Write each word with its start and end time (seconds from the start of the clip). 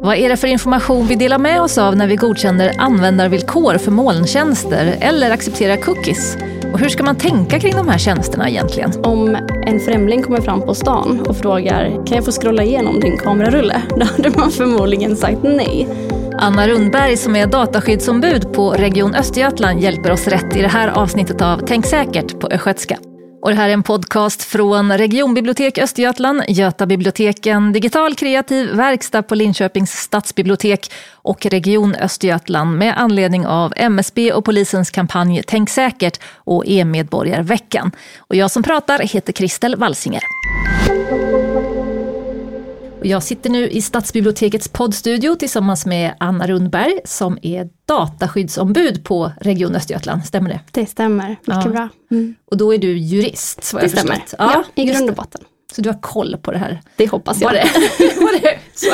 Vad 0.00 0.16
är 0.16 0.28
det 0.28 0.36
för 0.36 0.48
information 0.48 1.06
vi 1.06 1.14
delar 1.14 1.38
med 1.38 1.62
oss 1.62 1.78
av 1.78 1.96
när 1.96 2.06
vi 2.06 2.16
godkänner 2.16 2.72
användarvillkor 2.78 3.78
för 3.78 3.90
molntjänster 3.90 4.96
eller 5.00 5.30
accepterar 5.30 5.76
cookies? 5.76 6.36
Och 6.72 6.78
hur 6.78 6.88
ska 6.88 7.02
man 7.02 7.16
tänka 7.16 7.60
kring 7.60 7.76
de 7.76 7.88
här 7.88 7.98
tjänsterna 7.98 8.48
egentligen? 8.48 8.92
Om 9.02 9.36
en 9.66 9.80
främling 9.80 10.22
kommer 10.22 10.40
fram 10.40 10.60
på 10.60 10.74
stan 10.74 11.20
och 11.28 11.36
frågar 11.36 12.06
kan 12.06 12.16
jag 12.16 12.24
få 12.24 12.32
scrolla 12.32 12.62
igenom 12.62 13.00
din 13.00 13.16
kamerarulle? 13.16 13.82
Då 13.96 14.04
hade 14.04 14.30
man 14.30 14.50
förmodligen 14.50 15.16
sagt 15.16 15.42
nej. 15.42 15.88
Anna 16.38 16.68
Rundberg 16.68 17.16
som 17.16 17.36
är 17.36 17.46
dataskyddsombud 17.46 18.52
på 18.52 18.70
Region 18.70 19.14
Östergötland 19.14 19.80
hjälper 19.80 20.10
oss 20.10 20.28
rätt 20.28 20.56
i 20.56 20.62
det 20.62 20.68
här 20.68 20.88
avsnittet 20.88 21.42
av 21.42 21.60
Tänk 21.66 21.86
säkert 21.86 22.40
på 22.40 22.46
östgötska. 22.46 22.98
Och 23.42 23.50
det 23.50 23.56
här 23.56 23.68
är 23.68 23.72
en 23.72 23.82
podcast 23.82 24.42
från 24.42 24.98
Regionbibliotek 24.98 25.78
Östergötland, 25.78 26.42
Götabiblioteken, 26.48 27.72
Digital 27.72 28.14
kreativ 28.14 28.70
verkstad 28.70 29.22
på 29.22 29.34
Linköpings 29.34 29.90
stadsbibliotek 29.90 30.92
och 31.12 31.46
Region 31.46 31.94
Östergötland 31.94 32.78
med 32.78 32.94
anledning 32.96 33.46
av 33.46 33.72
MSB 33.76 34.32
och 34.32 34.44
polisens 34.44 34.90
kampanj 34.90 35.42
Tänk 35.46 35.70
säkert 35.70 36.20
och 36.36 36.64
e-medborgarveckan. 36.66 37.90
Och 38.18 38.36
jag 38.36 38.50
som 38.50 38.62
pratar 38.62 38.98
heter 38.98 39.32
Kristel 39.32 39.76
Walsinger. 39.76 40.22
Och 43.00 43.06
jag 43.06 43.22
sitter 43.22 43.50
nu 43.50 43.68
i 43.68 43.82
Stadsbibliotekets 43.82 44.68
poddstudio 44.68 45.34
tillsammans 45.34 45.86
med 45.86 46.14
Anna 46.20 46.46
Rundberg 46.46 47.00
som 47.04 47.38
är 47.42 47.68
dataskyddsombud 47.88 49.04
på 49.04 49.32
Region 49.40 49.76
Östergötland, 49.76 50.24
stämmer 50.26 50.50
det? 50.50 50.60
Det 50.70 50.86
stämmer, 50.86 51.28
mycket 51.28 51.64
Ja. 51.64 51.70
bra. 51.70 51.88
Mm. 52.10 52.34
Och 52.50 52.56
då 52.56 52.74
är 52.74 52.78
du 52.78 52.98
jurist, 52.98 53.72
vad 53.72 53.82
Det 53.82 53.84
jag 53.84 53.90
stämmer. 53.90 54.14
förstått. 54.14 54.34
Ja, 54.38 54.64
i 54.74 54.84
grund 54.84 55.10
och 55.10 55.16
botten. 55.16 55.40
Så 55.74 55.80
du 55.82 55.88
har 55.88 56.00
koll 56.00 56.36
på 56.42 56.52
det 56.52 56.58
här? 56.58 56.80
Det 56.96 57.06
hoppas 57.10 57.40
jag. 57.40 57.48
Var 57.48 57.54
det? 57.54 57.64
Var 58.20 58.40
det? 58.40 58.58
Så, 58.74 58.86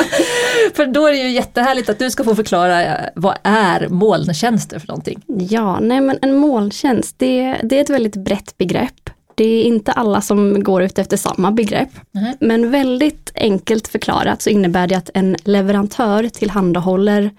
för 0.75 0.85
då 0.85 1.07
är 1.07 1.11
det 1.11 1.17
ju 1.17 1.29
jättehärligt 1.29 1.89
att 1.89 1.99
du 1.99 2.11
ska 2.11 2.23
få 2.23 2.35
förklara 2.35 2.85
eh, 2.85 3.09
vad 3.15 3.37
är 3.43 3.87
molntjänster 3.89 4.79
för 4.79 4.87
någonting? 4.87 5.21
Ja, 5.27 5.79
nej 5.79 6.01
men 6.01 6.19
en 6.21 6.35
molntjänst, 6.37 7.15
det, 7.19 7.57
det 7.63 7.77
är 7.77 7.81
ett 7.81 7.89
väldigt 7.89 8.15
brett 8.15 8.57
begrepp. 8.57 9.06
Det 9.37 9.45
är 9.45 9.63
inte 9.63 9.91
alla 9.91 10.21
som 10.21 10.63
går 10.63 10.83
ut 10.83 10.99
efter 10.99 11.17
samma 11.17 11.51
begrepp. 11.51 11.89
Mhm. 12.11 12.33
Men 12.39 12.71
väldigt 12.71 13.31
enkelt 13.35 13.87
förklarat 13.87 14.41
så 14.41 14.49
innebär 14.49 14.87
det 14.87 14.95
att 14.95 15.09
en 15.13 15.35
leverantör 15.43 16.29
tillhandahåller 16.29 17.31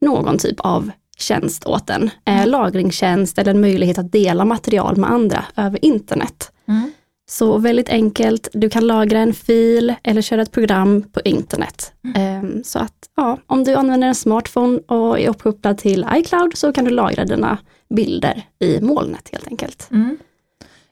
någon 0.00 0.38
typ 0.38 0.60
av 0.60 0.90
tjänst 1.18 1.66
åt 1.66 1.90
en. 1.90 2.10
Eh, 2.24 2.46
lagringstjänst 2.46 3.38
eller 3.38 3.50
en 3.50 3.60
möjlighet 3.60 3.98
att 3.98 4.12
dela 4.12 4.44
material 4.44 4.96
med 4.96 5.10
andra 5.10 5.44
över 5.56 5.84
internet. 5.84 6.52
Mm. 6.68 6.92
Så 7.28 7.58
väldigt 7.58 7.88
enkelt, 7.88 8.48
du 8.52 8.70
kan 8.70 8.86
lagra 8.86 9.18
en 9.18 9.34
fil 9.34 9.94
eller 10.02 10.22
köra 10.22 10.42
ett 10.42 10.52
program 10.52 11.02
på 11.12 11.20
internet. 11.24 11.92
Ehm, 12.14 12.64
så 12.64 12.78
att 12.78 13.08
ja, 13.16 13.38
om 13.46 13.64
du 13.64 13.74
använder 13.74 14.08
en 14.08 14.14
smartphone 14.14 14.78
och 14.78 15.20
är 15.20 15.28
uppkopplad 15.28 15.78
till 15.78 16.06
iCloud 16.14 16.56
så 16.56 16.72
kan 16.72 16.84
du 16.84 16.90
lagra 16.90 17.24
dina 17.24 17.58
bilder 17.94 18.42
i 18.58 18.80
molnet 18.80 19.28
helt 19.32 19.48
enkelt. 19.48 19.88
Mm. 19.90 20.16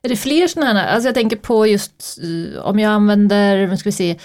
Är 0.03 0.09
det 0.09 0.17
fler 0.17 0.47
sådana 0.49 0.81
här, 0.81 0.95
alltså 0.95 1.09
jag 1.09 1.15
tänker 1.15 1.37
på 1.37 1.67
just 1.67 2.19
eh, 2.55 2.61
om 2.67 2.79
jag 2.79 2.93
använder, 2.93 3.77
ska 3.77 3.89
vi 3.89 3.93
se, 3.93 4.17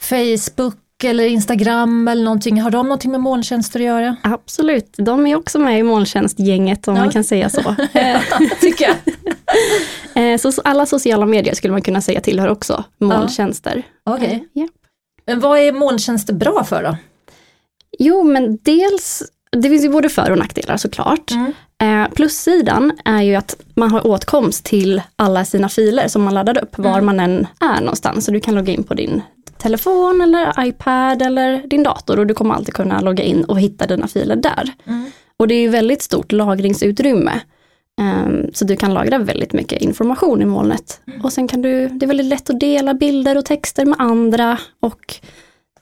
Facebook 0.00 0.74
eller 1.04 1.24
Instagram 1.26 2.08
eller 2.08 2.24
någonting, 2.24 2.60
har 2.60 2.70
de 2.70 2.86
någonting 2.86 3.10
med 3.10 3.20
molntjänster 3.20 3.80
att 3.80 3.86
göra? 3.86 4.16
Absolut, 4.22 4.94
de 4.96 5.26
är 5.26 5.36
också 5.36 5.58
med 5.58 5.78
i 5.78 5.82
molntjänstgänget 5.82 6.88
om 6.88 6.96
Ja. 6.96 7.02
man 7.02 7.12
kan 7.12 7.24
säga 7.24 7.50
så. 7.50 7.60
tycker 8.60 8.84
jag. 8.84 8.96
Eh, 10.16 10.38
så 10.38 10.52
så 10.52 10.60
alla 10.64 10.86
sociala 10.86 11.26
medier 11.26 11.54
skulle 11.54 11.72
man 11.72 11.82
kunna 11.82 12.00
säga 12.00 12.20
tillhör 12.20 12.48
också 12.48 12.84
molntjänster. 13.00 13.82
Okej. 14.04 14.32
Eh, 14.32 14.40
ja. 14.62 14.68
Men 15.26 15.40
vad 15.40 15.58
är 15.58 15.72
molntjänster 15.72 16.32
bra 16.34 16.64
för 16.64 16.82
då? 16.82 16.96
Jo, 17.98 18.22
men 18.22 18.58
dels, 18.62 19.22
det 19.54 19.68
finns 19.68 19.84
ju 19.84 19.88
både 19.88 20.08
för 20.08 20.30
och 20.30 20.38
nackdelar 20.38 20.76
såklart. 20.76 21.30
Mm. 21.30 21.52
Eh, 21.82 22.10
plussidan 22.14 22.92
är 23.04 23.22
ju 23.22 23.34
att 23.34 23.56
man 23.74 23.90
har 23.90 24.06
åtkomst 24.06 24.64
till 24.64 25.02
alla 25.16 25.44
sina 25.44 25.68
filer 25.68 26.08
som 26.08 26.22
man 26.22 26.34
laddar 26.34 26.62
upp, 26.62 26.78
var 26.78 26.90
Mm. 26.98 27.04
man 27.06 27.20
än 27.20 27.46
är 27.60 27.80
någonstans. 27.80 28.24
Så 28.24 28.30
du 28.30 28.40
kan 28.40 28.54
logga 28.54 28.72
in 28.72 28.84
på 28.84 28.94
din 28.94 29.22
telefon 29.58 30.20
eller 30.20 30.66
iPad 30.66 31.22
eller 31.22 31.62
din 31.66 31.82
dator 31.82 32.18
och 32.18 32.26
du 32.26 32.34
kommer 32.34 32.54
alltid 32.54 32.74
kunna 32.74 33.00
logga 33.00 33.24
in 33.24 33.44
och 33.44 33.60
hitta 33.60 33.86
dina 33.86 34.08
filer 34.08 34.36
där. 34.36 34.72
Mm. 34.86 35.04
Och 35.36 35.48
det 35.48 35.54
är 35.54 35.60
ju 35.60 35.68
väldigt 35.68 36.02
stort 36.02 36.32
lagringsutrymme. 36.32 37.40
Ehm, 38.00 38.50
så 38.54 38.64
du 38.64 38.76
kan 38.76 38.94
lagra 38.94 39.18
väldigt 39.18 39.52
mycket 39.52 39.82
information 39.82 40.42
i 40.42 40.44
molnet. 40.44 41.00
Och 41.22 41.32
sen 41.32 41.48
kan 41.48 41.62
du, 41.62 41.88
det 41.88 42.06
är 42.06 42.08
väldigt 42.08 42.26
lätt 42.26 42.50
att 42.50 42.60
dela 42.60 42.94
bilder 42.94 43.38
och 43.38 43.44
texter 43.44 43.84
med 43.86 43.96
andra 43.98 44.58
och 44.80 45.14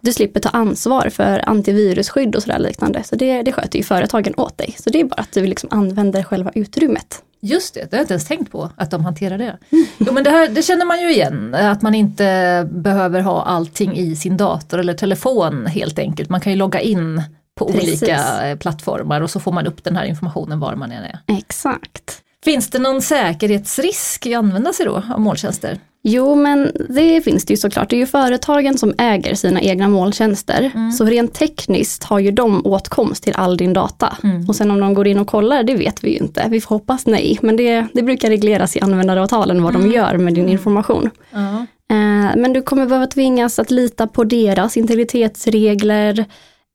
du 0.02 0.12
slipper 0.12 0.40
ta 0.40 0.48
ansvar 0.48 1.08
för 1.08 1.48
antivirusskydd 1.48 2.36
och 2.36 2.42
sådär 2.42 2.58
liknande. 2.58 3.02
Så 3.04 3.16
det, 3.16 3.42
det 3.42 3.52
sköter 3.52 3.78
ju 3.78 3.84
företagen 3.84 4.34
åt 4.36 4.58
dig. 4.58 4.76
Så 4.78 4.90
det 4.90 5.00
är 5.00 5.04
bara 5.04 5.20
att 5.20 5.32
du 5.32 5.46
liksom 5.46 5.68
använder 5.72 6.22
själva 6.22 6.50
utrymmet. 6.54 7.22
Just 7.40 7.74
det, 7.74 7.80
det 7.80 7.96
har 7.96 7.98
jag 7.98 8.02
inte 8.02 8.12
ens 8.14 8.26
tänkt 8.26 8.52
på 8.52 8.70
att 8.76 8.90
de 8.90 9.04
hanterar 9.04 9.38
det. 9.38 9.58
Jo 9.98 10.12
men 10.12 10.24
det, 10.24 10.30
här, 10.30 10.48
det 10.48 10.62
känner 10.62 10.84
man 10.84 11.00
ju 11.00 11.12
igen, 11.12 11.54
att 11.54 11.82
man 11.82 11.94
inte 11.94 12.68
behöver 12.70 13.20
ha 13.20 13.42
allting 13.42 13.96
i 13.96 14.16
sin 14.16 14.36
dator 14.36 14.78
eller 14.78 14.94
telefon 14.94 15.66
helt 15.66 15.98
enkelt. 15.98 16.30
Man 16.30 16.40
kan 16.40 16.52
ju 16.52 16.58
logga 16.58 16.80
in 16.80 17.22
på 17.54 17.72
Precis. 17.72 18.02
olika 18.02 18.48
eh, 18.48 18.58
plattformar 18.58 19.20
och 19.20 19.30
så 19.30 19.40
får 19.40 19.52
man 19.52 19.66
upp 19.66 19.84
den 19.84 19.96
här 19.96 20.04
informationen 20.04 20.60
var 20.60 20.74
man 20.74 20.92
än 20.92 21.04
är. 21.04 21.18
Exakt. 21.26 22.22
Finns 22.44 22.70
det 22.70 22.78
någon 22.78 23.02
säkerhetsrisk 23.02 24.26
i 24.26 24.34
att 24.34 24.38
använda 24.38 24.72
sig 24.72 24.86
då 24.86 25.02
av 25.14 25.20
molntjänster? 25.20 25.78
Jo, 26.04 26.34
men 26.34 26.72
det 26.88 27.20
finns 27.24 27.44
det 27.44 27.52
ju 27.52 27.56
såklart. 27.56 27.90
Det 27.90 27.96
är 27.96 28.00
ju 28.00 28.06
företagen 28.06 28.78
som 28.78 28.94
äger 28.98 29.34
sina 29.34 29.60
egna 29.60 29.88
molntjänster. 29.88 30.70
Så 30.92 31.04
rent 31.04 31.34
tekniskt 31.34 32.04
har 32.04 32.18
ju 32.18 32.30
de 32.30 32.66
åtkomst 32.66 33.22
till 33.24 33.32
all 33.36 33.56
din 33.56 33.72
data. 33.72 34.16
Och 34.48 34.56
sen 34.56 34.70
om 34.70 34.80
de 34.80 34.94
går 34.94 35.06
in 35.06 35.18
och 35.18 35.26
kollar, 35.26 35.62
det 35.62 35.74
vet 35.74 36.04
vi 36.04 36.10
ju 36.10 36.16
inte. 36.16 36.46
Vi 36.50 36.60
får 36.60 36.74
hoppas 36.76 37.06
nej, 37.06 37.38
men 37.42 37.56
det, 37.56 37.86
det 37.92 38.02
brukar 38.02 38.28
regleras 38.28 38.76
i 38.76 38.80
användaravtalen 38.80 39.62
vad 39.62 39.72
de 39.72 39.90
gör 39.90 40.18
med 40.18 40.34
din 40.34 40.48
information. 40.48 41.10
Ja. 41.30 41.66
Eh, 41.90 42.36
Men 42.36 42.52
du 42.52 42.62
kommer 42.62 42.86
behöva 42.86 43.06
tvingas 43.06 43.58
att 43.58 43.70
lita 43.70 44.06
på 44.06 44.24
deras 44.24 44.76
integritetsregler. 44.76 46.24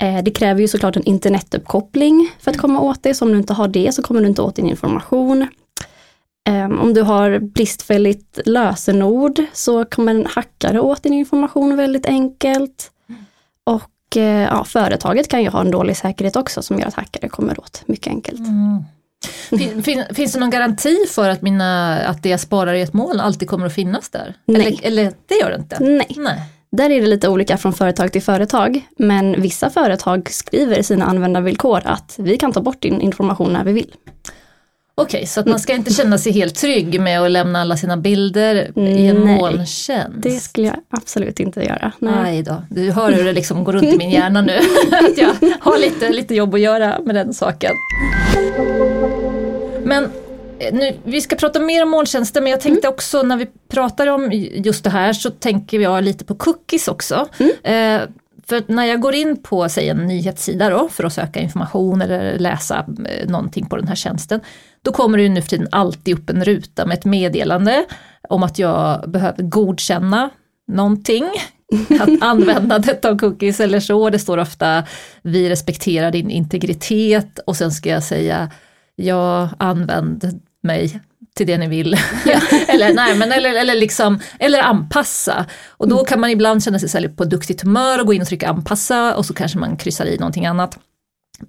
Eh, 0.03 0.23
Det 0.23 0.31
kräver 0.31 0.61
ju 0.61 0.67
såklart 0.67 0.95
en 0.95 1.03
internetuppkoppling 1.03 2.29
för 2.39 2.51
att 2.51 2.57
komma 2.57 2.79
åt 2.81 3.03
det. 3.03 3.13
Så 3.13 3.25
om 3.25 3.31
du 3.31 3.38
inte 3.38 3.53
har 3.53 3.67
det 3.67 3.94
så 3.95 4.01
kommer 4.01 4.21
du 4.21 4.27
inte 4.27 4.41
åt 4.41 4.55
din 4.55 4.67
information. 4.69 5.47
Eh, 6.47 6.65
Om 6.65 6.93
du 6.93 7.01
har 7.01 7.39
bristfälligt 7.39 8.39
lösenord 8.45 9.41
så 9.53 9.85
kommer 9.85 10.11
en 10.15 10.25
hackare 10.25 10.79
åt 10.79 11.03
din 11.03 11.13
information 11.13 11.75
väldigt 11.75 12.05
enkelt. 12.05 12.91
Och 13.63 14.17
eh, 14.17 14.43
ja, 14.43 14.63
företaget 14.63 15.27
kan 15.27 15.43
ju 15.43 15.49
ha 15.49 15.61
en 15.61 15.71
dålig 15.71 15.97
säkerhet 15.97 16.35
också 16.35 16.61
som 16.61 16.79
gör 16.79 16.87
att 16.87 16.93
hackare 16.93 17.29
kommer 17.29 17.59
åt 17.59 17.83
mycket 17.85 18.07
enkelt. 18.07 18.41
Fin, 19.49 19.83
fin, 19.83 20.03
finns 20.13 20.33
det 20.33 20.39
någon 20.39 20.49
garanti 20.49 20.95
för 21.09 21.29
att, 21.29 21.41
mina, 21.41 21.99
att 21.99 22.23
det 22.23 22.29
jag 22.29 22.39
sparar 22.39 22.73
i 22.73 22.81
ett 22.81 22.93
moln 22.93 23.19
alltid 23.19 23.47
kommer 23.49 23.65
att 23.65 23.73
finnas 23.73 24.09
där? 24.09 24.33
Nej. 24.45 24.61
Eller, 24.61 24.87
eller 24.87 25.13
det 25.25 25.35
gör 25.35 25.49
det 25.49 25.55
inte? 25.55 25.77
Nej. 25.79 26.15
Nej. 26.17 26.41
Där 26.71 26.89
är 26.89 27.01
det 27.01 27.07
lite 27.07 27.29
olika 27.29 27.57
från 27.57 27.73
företag 27.73 28.11
till 28.11 28.21
företag, 28.21 28.87
men 28.97 29.41
vissa 29.41 29.69
företag 29.69 30.29
skriver 30.29 30.79
i 30.79 30.83
sina 30.83 31.05
användarvillkor 31.05 31.81
att 31.85 32.15
vi 32.17 32.37
kan 32.37 32.51
ta 32.51 32.61
bort 32.61 32.81
din 32.81 33.01
information 33.01 33.53
när 33.53 33.63
vi 33.63 33.71
vill. 33.71 33.93
Okej, 35.01 35.25
så 35.25 35.39
att 35.39 35.45
man 35.45 35.59
ska 35.59 35.73
inte 35.73 35.93
känna 35.93 36.17
sig 36.17 36.31
helt 36.31 36.55
trygg 36.55 37.01
med 37.01 37.21
att 37.21 37.31
lämna 37.31 37.61
alla 37.61 37.77
sina 37.77 37.97
bilder 37.97 38.55
i 38.75 39.07
en 39.07 39.15
Nej. 39.15 39.37
molntjänst? 39.37 40.21
Det 40.21 40.39
skulle 40.39 40.67
jag 40.67 40.75
absolut 40.89 41.39
inte 41.39 41.63
göra. 41.63 41.91
Nej. 41.99 42.13
Nej 42.23 42.43
då, 42.43 42.63
du 42.69 42.91
hör 42.91 43.11
hur 43.11 43.23
det 43.23 43.33
liksom 43.33 43.63
går 43.63 43.73
runt 43.73 43.83
i 43.83 43.97
min 43.97 44.09
hjärna 44.09 44.41
nu. 44.41 44.57
att 44.91 45.17
jag 45.17 45.33
har 45.59 45.79
lite, 45.79 46.09
lite 46.09 46.35
jobb 46.35 46.53
att 46.53 46.59
göra 46.59 46.99
med 46.99 47.15
den 47.15 47.33
saken. 47.33 47.71
Men 49.83 50.03
eh, 50.59 50.73
nu, 50.73 50.95
vi 51.03 51.21
ska 51.21 51.35
prata 51.35 51.59
mer 51.59 51.83
om 51.83 51.89
molntjänster 51.89 52.41
men 52.41 52.51
jag 52.51 52.61
tänkte 52.61 52.87
också 52.87 53.23
när 53.23 53.37
vi 53.37 53.47
pratar 53.69 54.07
om 54.07 54.31
just 54.53 54.83
det 54.83 54.89
här 54.89 55.13
så 55.13 55.29
tänker 55.29 55.79
jag 55.79 56.03
lite 56.03 56.25
på 56.25 56.35
cookies 56.35 56.87
också. 56.87 57.27
Eh, 57.63 58.01
för 58.49 58.63
när 58.67 58.85
jag 58.85 59.01
går 59.01 59.15
in 59.15 59.43
på 59.43 59.69
säg 59.69 59.89
en 59.89 59.97
nyhetssida 59.97 60.69
då 60.69 60.89
för 60.89 61.03
att 61.03 61.13
söka 61.13 61.39
information 61.39 62.01
eller 62.01 62.39
läsa 62.39 62.85
eh, 63.09 63.29
någonting 63.29 63.65
på 63.65 63.77
den 63.77 63.88
här 63.88 63.95
tjänsten. 63.95 64.41
Då 64.81 64.91
kommer 64.91 65.17
det 65.17 65.23
ju 65.23 65.29
nu 65.29 65.41
för 65.41 65.49
tiden 65.49 65.67
alltid 65.71 66.17
upp 66.17 66.29
en 66.29 66.44
ruta 66.44 66.85
med 66.85 66.97
ett 66.97 67.05
meddelande 67.05 67.85
om 68.29 68.44
att 68.44 68.59
jag 68.59 69.09
behöver 69.09 69.44
godkänna 69.44 70.29
någonting. 70.67 71.25
Att 71.99 72.21
användandet 72.21 73.05
av 73.05 73.17
cookies 73.17 73.59
eller 73.59 73.79
så. 73.79 74.09
Det 74.09 74.19
står 74.19 74.38
ofta 74.38 74.83
vi 75.21 75.50
respekterar 75.50 76.11
din 76.11 76.29
integritet 76.29 77.39
och 77.39 77.55
sen 77.55 77.71
ska 77.71 77.89
jag 77.89 78.03
säga 78.03 78.51
jag 78.95 79.50
använd 79.57 80.41
mig 80.63 81.00
till 81.38 81.48
det 81.48 81.57
ni 81.57 81.68
vill. 81.68 81.94
eller, 82.68 82.94
nej, 82.94 83.16
men, 83.18 83.31
eller, 83.31 83.56
eller, 83.56 83.75
liksom, 83.75 84.19
eller 84.39 84.60
anpassa. 84.60 85.45
Och 85.68 85.88
då 85.89 86.04
kan 86.06 86.19
man 86.19 86.30
ibland 86.30 86.63
känna 86.63 86.80
sig 86.80 86.89
så 86.89 87.10
på 87.10 87.25
duktigt 87.25 87.62
humör 87.62 88.00
och 88.00 88.06
gå 88.06 88.13
in 88.13 88.22
och 88.22 88.28
trycka 88.28 88.50
anpassa 88.50 89.16
och 89.16 89.25
så 89.25 89.34
kanske 89.34 89.57
man 89.57 89.78
kryssar 89.78 90.06
i 90.06 90.18
någonting 90.18 90.45
annat. 90.45 90.80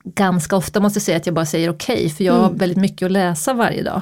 Ganska 0.04 0.56
ofta 0.56 0.80
måste 0.80 0.96
jag 0.96 1.02
säga 1.02 1.16
att 1.16 1.26
jag 1.26 1.34
bara 1.34 1.46
säger 1.46 1.70
okej 1.70 2.10
för 2.10 2.24
jag 2.24 2.32
har 2.34 2.50
väldigt 2.50 2.78
mycket 2.78 3.06
att 3.06 3.12
läsa 3.12 3.52
varje 3.52 3.82
dag. 3.82 4.00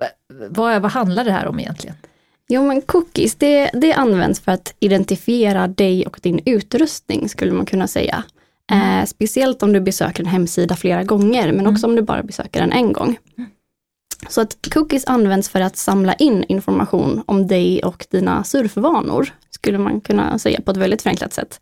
Va- 0.00 0.46
Vad, 0.48 0.82
vad 0.82 0.90
handlar 0.92 1.24
det 1.24 1.32
här 1.32 1.46
om 1.46 1.60
egentligen? 1.60 1.96
Jo 2.48 2.66
men 2.66 2.82
cookies, 2.82 3.34
det, 3.34 3.70
det 3.72 3.92
används 3.92 4.40
för 4.40 4.52
att 4.52 4.74
identifiera 4.80 5.68
dig 5.68 6.06
och 6.06 6.18
din 6.22 6.40
utrustning 6.46 7.28
skulle 7.28 7.52
man 7.52 7.66
kunna 7.66 7.86
säga. 7.86 8.22
Eh, 8.72 9.04
speciellt 9.06 9.62
om 9.62 9.72
du 9.72 9.80
besöker 9.80 10.22
en 10.22 10.28
hemsida 10.28 10.76
flera 10.76 11.04
gånger, 11.04 11.52
men 11.52 11.66
också 11.66 11.86
om 11.86 11.96
du 11.96 12.02
bara 12.02 12.22
besöker 12.22 12.60
den 12.60 12.72
en 12.72 12.92
gång. 12.92 13.16
Så 14.28 14.40
att 14.40 14.56
cookies 14.72 15.04
används 15.06 15.48
för 15.48 15.60
att 15.60 15.76
samla 15.76 16.14
in 16.14 16.44
information 16.48 17.22
om 17.26 17.46
dig 17.46 17.82
och 17.82 18.06
dina 18.10 18.44
surfvanor, 18.44 19.34
skulle 19.50 19.78
man 19.78 20.00
kunna 20.00 20.38
säga 20.38 20.60
på 20.60 20.70
ett 20.70 20.76
väldigt 20.76 21.02
förenklat 21.02 21.32
sätt. 21.32 21.60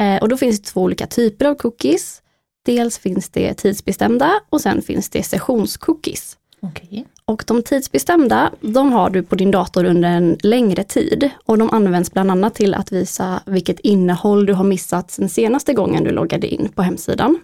Eh, 0.00 0.22
och 0.22 0.28
då 0.28 0.36
finns 0.36 0.60
det 0.60 0.66
två 0.66 0.82
olika 0.82 1.06
typer 1.06 1.44
av 1.44 1.54
cookies. 1.54 2.22
Dels 2.66 2.98
finns 2.98 3.28
det 3.28 3.54
tidsbestämda 3.54 4.40
och 4.50 4.60
sen 4.60 4.82
finns 4.82 5.08
det 5.10 5.22
sessionscookies. 5.22 6.36
Okej. 6.60 7.06
Och 7.24 7.44
de 7.46 7.62
tidsbestämda, 7.62 8.50
de 8.60 8.92
har 8.92 9.10
du 9.10 9.22
på 9.22 9.34
din 9.34 9.50
dator 9.50 9.84
under 9.84 10.08
en 10.08 10.36
längre 10.40 10.84
tid. 10.84 11.30
Och 11.44 11.58
de 11.58 11.70
används 11.70 12.12
bland 12.12 12.30
annat 12.30 12.54
till 12.54 12.74
att 12.74 12.92
visa 12.92 13.42
vilket 13.46 13.80
innehåll 13.80 14.46
du 14.46 14.52
har 14.52 14.64
missat 14.64 15.10
sen 15.10 15.28
senaste 15.28 15.74
gången 15.74 16.04
du 16.04 16.10
loggade 16.10 16.46
in 16.46 16.68
på 16.74 16.82
hemsidan. 16.82 17.38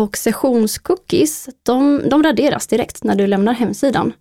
Och 0.00 0.16
sessionscookies, 0.16 1.48
de, 1.62 2.02
de 2.08 2.22
raderas 2.22 2.66
direkt 2.66 3.04
när 3.04 3.14
du 3.14 3.26
lämnar 3.26 3.52
hemsidan. 3.52 4.12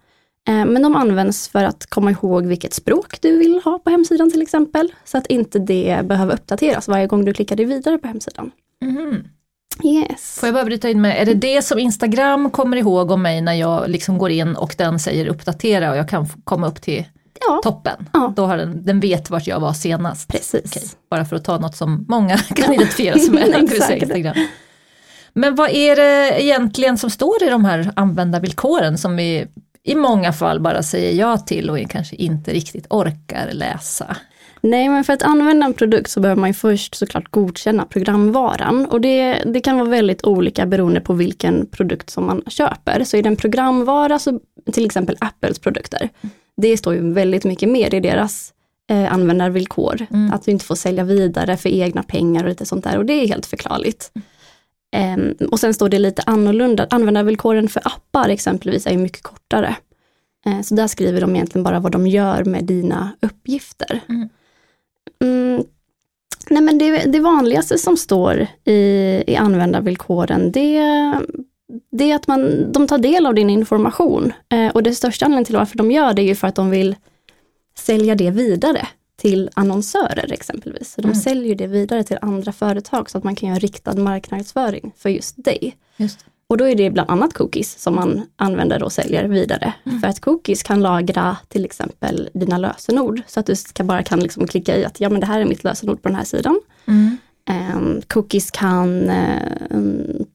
Eh, 0.47 0.65
Men 0.65 0.81
de 0.81 0.95
används 0.95 1.47
för 1.47 1.63
att 1.63 1.85
komma 1.85 2.11
ihåg 2.11 2.45
vilket 2.45 2.73
språk 2.73 3.21
du 3.21 3.37
vill 3.37 3.61
ha 3.65 3.79
på 3.79 3.89
hemsidan 3.89 4.31
till 4.31 4.41
exempel. 4.41 4.93
Så 5.05 5.17
att 5.17 5.27
inte 5.27 5.59
det 5.59 5.99
behöver 6.05 6.33
uppdateras 6.33 6.87
varje 6.87 7.07
gång 7.07 7.25
du 7.25 7.33
klickar 7.33 7.55
dig 7.55 7.65
vidare 7.65 7.97
på 7.97 8.07
hemsidan. 8.07 8.51
Mhm. 8.85 9.23
Yes. 9.83 10.37
Får 10.39 10.47
jag 10.47 10.53
bara 10.53 10.65
bryta 10.65 10.89
in 10.89 11.01
med, 11.01 11.21
är 11.21 11.25
det 11.25 11.33
det 11.33 11.61
som 11.61 11.79
Instagram 11.79 12.49
kommer 12.49 12.77
ihåg 12.77 13.11
om 13.11 13.21
mig 13.21 13.41
när 13.41 13.53
jag 13.53 13.89
liksom 13.89 14.17
går 14.17 14.29
in 14.31 14.55
och 14.55 14.75
den 14.77 14.99
säger 14.99 15.25
uppdatera 15.27 15.91
och 15.91 15.97
jag 15.97 16.09
kan 16.09 16.25
komma 16.43 16.67
upp 16.67 16.81
till 16.81 17.05
Ja, 17.47 17.59
toppen? 17.63 18.09
Ja. 18.13 18.33
Då 18.35 18.45
har 18.45 18.57
den, 18.57 18.85
den 18.85 18.99
vet 18.99 19.29
vart 19.29 19.47
jag 19.47 19.59
var 19.59 19.73
senast. 19.73 20.27
precis. 20.29 20.61
Okej, 20.65 20.83
bara 21.09 21.25
för 21.25 21.35
att 21.35 21.43
ta 21.43 21.57
något 21.57 21.75
som 21.75 22.05
många 22.09 22.37
kan 22.55 22.73
identifiera 22.73 23.19
sig 23.19 23.29
med. 23.29 23.63
Instagram. 23.63 24.35
Men 25.33 25.55
vad 25.55 25.69
är 25.69 25.95
det 25.95 26.43
egentligen 26.43 26.97
som 26.97 27.09
står 27.09 27.43
i 27.43 27.49
de 27.49 27.65
här 27.65 27.91
användarvillkoren 27.95 28.97
som 28.97 29.15
vi 29.15 29.47
i 29.83 29.95
många 29.95 30.33
fall 30.33 30.59
bara 30.59 30.83
säger 30.83 31.19
ja 31.19 31.37
till 31.37 31.69
och 31.69 31.89
kanske 31.89 32.15
inte 32.15 32.53
riktigt 32.53 32.85
orkar 32.89 33.49
läsa? 33.51 34.15
Nej, 34.63 34.89
men 34.89 35.03
för 35.03 35.13
att 35.13 35.23
använda 35.23 35.65
en 35.65 35.73
produkt 35.73 36.09
så 36.09 36.19
behöver 36.19 36.41
man 36.41 36.53
först 36.53 36.95
såklart 36.95 37.31
godkänna 37.31 37.85
programvaran. 37.85 38.85
Och 38.85 39.01
det, 39.01 39.43
det 39.45 39.61
kan 39.61 39.77
vara 39.77 39.89
väldigt 39.89 40.23
olika 40.23 40.65
beroende 40.65 41.01
på 41.01 41.13
vilken 41.13 41.67
produkt 41.67 42.09
som 42.09 42.25
man 42.25 42.41
köper. 42.47 43.03
Så 43.03 43.17
är 43.17 43.23
det 43.23 43.29
en 43.29 43.35
programvara, 43.35 44.19
så, 44.19 44.39
till 44.71 44.85
exempel 44.85 45.17
Apples 45.19 45.59
produkter, 45.59 46.09
det 46.57 46.77
står 46.77 46.93
ju 46.93 47.13
väldigt 47.13 47.43
mycket 47.43 47.69
mer 47.69 47.93
i 47.93 47.99
deras 47.99 48.53
eh, 48.89 49.13
användarvillkor. 49.13 50.05
Mm. 50.11 50.33
Att 50.33 50.45
du 50.45 50.51
inte 50.51 50.65
får 50.65 50.75
sälja 50.75 51.03
vidare 51.03 51.57
för 51.57 51.69
egna 51.69 52.03
pengar 52.03 52.43
och 52.43 52.49
lite 52.49 52.65
sånt 52.65 52.83
där. 52.83 52.97
Och 52.97 53.05
det 53.05 53.13
är 53.13 53.27
helt 53.27 53.45
förklarligt. 53.45 54.11
Em, 54.13 54.21
och 55.51 55.59
sen 55.59 55.73
står 55.73 55.89
det 55.89 55.99
lite 55.99 56.23
annorlunda. 56.25 56.87
Användarvillkoren 56.89 57.69
för 57.69 57.81
appar 57.85 58.29
exempelvis 58.29 58.87
är 58.87 58.97
mycket 58.97 59.23
kortare. 59.23 59.75
Eh, 60.45 60.61
så 60.61 60.75
där 60.75 60.87
skriver 60.87 61.21
de 61.21 61.35
egentligen 61.35 61.63
bara 61.63 61.79
vad 61.79 61.91
de 61.91 62.07
gör 62.07 62.43
med 62.43 62.63
dina 62.63 63.11
uppgifter. 63.21 63.99
Mm. 64.09 64.29
Mm. 65.23 65.63
Nej 66.49 66.61
men 66.61 66.77
det, 66.77 66.97
det 66.97 67.19
vanligaste 67.19 67.77
som 67.77 67.97
står 67.97 68.47
i, 68.65 69.23
i 69.27 69.35
användarvillkoren, 69.35 70.51
det, 70.51 70.79
det 71.91 72.11
är 72.11 72.15
att 72.15 72.27
man, 72.27 72.71
de 72.71 72.87
tar 72.87 72.97
del 72.97 73.25
av 73.25 73.35
din 73.35 73.49
information. 73.49 74.33
Eh, 74.49 74.67
och 74.67 74.83
det 74.83 74.95
största 74.95 75.25
anledningen 75.25 75.45
till 75.45 75.55
varför 75.55 75.77
de 75.77 75.91
gör 75.91 76.13
det 76.13 76.21
är 76.21 76.25
ju 76.25 76.35
för 76.35 76.47
att 76.47 76.55
de 76.55 76.69
vill 76.69 76.95
sälja 77.77 78.15
det 78.15 78.31
vidare 78.31 78.87
till 79.21 79.49
annonsörer 79.53 80.33
exempelvis. 80.33 80.93
Så 80.93 81.01
de 81.01 81.07
Mm. 81.07 81.15
säljer 81.21 81.55
det 81.55 81.67
vidare 81.67 82.03
till 82.03 82.17
andra 82.21 82.51
företag 82.51 83.09
så 83.09 83.17
att 83.17 83.23
man 83.23 83.35
kan 83.35 83.49
göra 83.49 83.59
riktad 83.59 83.93
marknadsföring 83.93 84.91
för 84.97 85.09
just 85.09 85.43
dig. 85.43 85.75
Just. 85.97 86.25
Och 86.47 86.57
då 86.57 86.67
är 86.67 86.75
det 86.75 86.89
bland 86.89 87.09
annat 87.09 87.33
cookies 87.33 87.79
som 87.81 87.95
man 87.95 88.21
använder 88.35 88.83
och 88.83 88.91
säljer 88.91 89.23
vidare. 89.27 89.73
För 90.01 90.07
att 90.07 90.19
cookies 90.19 90.63
kan 90.63 90.81
lagra 90.81 91.37
till 91.47 91.65
exempel 91.65 92.29
dina 92.33 92.57
lösenord. 92.57 93.21
Så 93.27 93.39
att 93.39 93.45
du 93.45 93.55
ska, 93.55 93.83
bara 93.83 94.03
kan 94.03 94.19
liksom 94.19 94.47
klicka 94.47 94.77
i 94.77 94.85
att 94.85 94.99
ja 94.99 95.09
men 95.09 95.19
det 95.19 95.25
här 95.27 95.41
är 95.41 95.45
mitt 95.45 95.63
lösenord 95.63 96.01
på 96.01 96.07
den 96.09 96.15
här 96.15 96.23
sidan. 96.25 96.61
Mm. 96.87 97.17
Ehm, 97.49 98.01
cookies 98.07 98.51
kan 98.51 99.09
mm, 99.09 100.25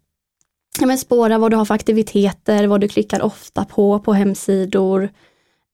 ja, 0.80 0.86
men 0.86 0.98
spåra 0.98 1.38
vad 1.38 1.50
du 1.50 1.56
har 1.56 1.64
för 1.64 1.74
aktiviteter, 1.74 2.66
vad 2.66 2.80
du 2.80 2.88
klickar 2.88 3.22
ofta 3.22 3.64
på 3.64 3.98
på 3.98 4.12
hemsidor. 4.12 5.08